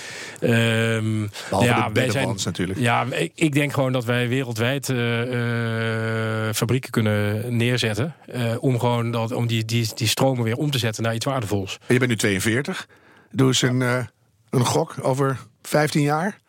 ja, 1.49 1.87
de 1.87 1.93
wij 1.93 2.11
zijn, 2.11 2.37
natuurlijk. 2.43 2.79
Ja, 2.79 3.05
ik, 3.11 3.31
ik 3.35 3.53
denk 3.53 3.73
gewoon 3.73 3.91
dat 3.91 3.98
dat 3.99 4.07
wij 4.07 4.27
wereldwijd 4.27 4.89
eh, 4.89 6.47
eh, 6.47 6.53
fabrieken 6.55 6.91
kunnen 6.91 7.55
neerzetten. 7.57 8.15
eh, 8.25 8.55
om 8.59 8.79
gewoon 8.79 9.11
dat, 9.11 9.31
om 9.31 9.47
die, 9.47 9.65
die, 9.65 9.87
die 9.95 10.07
stromen 10.07 10.43
weer 10.43 10.55
om 10.55 10.71
te 10.71 10.77
zetten 10.77 11.03
naar 11.03 11.13
iets 11.15 11.25
waardevols. 11.25 11.77
Je 11.87 11.97
bent 11.97 12.09
nu 12.09 12.15
42. 12.17 12.87
Doe 13.31 13.47
eens 13.47 13.61
een, 13.61 13.81
een 14.49 14.65
gok 14.65 14.95
over 15.01 15.37
15 15.61 16.01
jaar. 16.01 16.39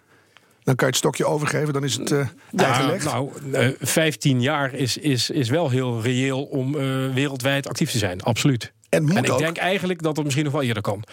Dan 0.62 0.74
kan 0.74 0.86
je 0.86 0.92
het 0.92 0.96
stokje 0.96 1.26
overgeven, 1.26 1.72
dan 1.72 1.84
is 1.84 1.96
het 1.96 2.10
eh 2.12 2.26
bijgelegd. 2.50 3.04
nou, 3.04 3.30
eh, 3.52 3.68
15 3.80 4.40
jaar 4.42 4.74
is, 4.74 4.96
is, 4.96 5.30
is 5.30 5.48
wel 5.48 5.70
heel 5.70 6.02
reëel 6.02 6.42
om 6.42 6.72
wereldwijd 7.14 7.68
actief 7.68 7.90
te 7.90 7.98
zijn. 7.98 8.22
Absoluut. 8.22 8.72
en 8.88 9.02
moet 9.02 9.16
En 9.16 9.24
ik 9.24 9.30
ook. 9.30 9.38
denk 9.38 9.56
eigenlijk 9.56 10.02
dat 10.02 10.14
het 10.14 10.24
misschien 10.24 10.44
nog 10.44 10.54
wel 10.54 10.62
eerder 10.62 10.82
kan. 10.82 11.04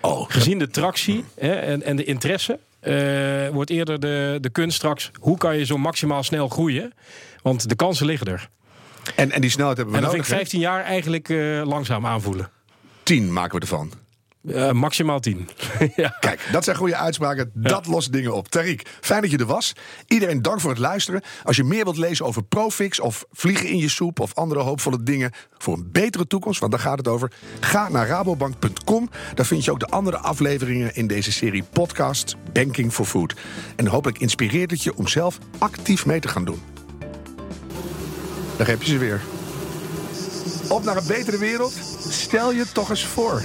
Oh, 0.00 0.24
Gezien 0.28 0.58
de 0.58 0.68
tractie 0.68 1.24
hè, 1.38 1.52
en, 1.52 1.82
en 1.82 1.96
de 1.96 2.04
interesse, 2.04 2.58
eh, 2.80 3.48
wordt 3.48 3.70
eerder 3.70 4.00
de, 4.00 4.38
de 4.40 4.50
kunst 4.50 4.76
straks... 4.76 5.10
hoe 5.20 5.38
kan 5.38 5.56
je 5.56 5.64
zo 5.64 5.78
maximaal 5.78 6.22
snel 6.22 6.48
groeien? 6.48 6.92
Want 7.42 7.68
de 7.68 7.74
kansen 7.74 8.06
liggen 8.06 8.26
er. 8.26 8.48
en, 9.16 9.30
en 9.30 9.40
die 9.40 9.50
snelheid 9.50 9.76
hebben 9.76 9.94
we 9.94 10.00
En 10.00 10.06
dan 10.06 10.14
vind 10.14 10.28
nodig. 10.28 10.42
ik 10.42 10.50
15 10.50 10.60
jaar 10.60 10.84
eigenlijk 10.84 11.28
eh, 11.28 11.62
langzaam 11.64 12.06
aanvoelen. 12.06 12.50
10 13.02 13.32
maken 13.32 13.54
we 13.54 13.60
ervan. 13.60 13.92
Eh, 14.48 14.72
maximaal 14.72 15.20
10. 15.20 15.48
ja. 15.96 16.16
Kijk, 16.20 16.48
dat 16.52 16.64
zijn 16.64 16.76
goede 16.76 16.96
uitspraken. 16.96 17.50
Dat 17.54 17.86
lost 17.86 18.12
dingen 18.12 18.34
op. 18.34 18.46
Tariq, 18.46 18.80
fijn 19.00 19.20
dat 19.20 19.30
je 19.30 19.38
er 19.38 19.46
was. 19.46 19.72
Iedereen 20.06 20.42
dank 20.42 20.60
voor 20.60 20.70
het 20.70 20.78
luisteren. 20.78 21.22
Als 21.44 21.56
je 21.56 21.64
meer 21.64 21.84
wilt 21.84 21.96
lezen 21.96 22.24
over 22.26 22.42
Profix 22.42 23.00
of 23.00 23.24
vliegen 23.32 23.68
in 23.68 23.76
je 23.76 23.88
soep... 23.88 24.20
of 24.20 24.34
andere 24.34 24.60
hoopvolle 24.60 25.02
dingen 25.02 25.32
voor 25.58 25.74
een 25.74 25.88
betere 25.92 26.26
toekomst... 26.26 26.60
want 26.60 26.72
daar 26.72 26.80
gaat 26.80 26.98
het 26.98 27.08
over, 27.08 27.32
ga 27.60 27.88
naar 27.88 28.06
rabobank.com. 28.06 29.10
Daar 29.34 29.46
vind 29.46 29.64
je 29.64 29.70
ook 29.70 29.80
de 29.80 29.88
andere 29.88 30.18
afleveringen 30.18 30.94
in 30.94 31.06
deze 31.06 31.32
serie 31.32 31.62
podcast... 31.62 32.36
Banking 32.52 32.92
for 32.92 33.04
Food. 33.04 33.34
En 33.76 33.86
hopelijk 33.86 34.18
inspireert 34.18 34.70
het 34.70 34.82
je 34.82 34.96
om 34.96 35.08
zelf 35.08 35.38
actief 35.58 36.06
mee 36.06 36.20
te 36.20 36.28
gaan 36.28 36.44
doen. 36.44 36.62
Daar 38.56 38.66
heb 38.66 38.82
je 38.82 38.90
ze 38.90 38.98
weer. 38.98 39.20
Op 40.68 40.84
naar 40.84 40.96
een 40.96 41.06
betere 41.06 41.38
wereld? 41.38 41.72
Stel 42.08 42.52
je 42.52 42.66
toch 42.72 42.90
eens 42.90 43.04
voor. 43.04 43.42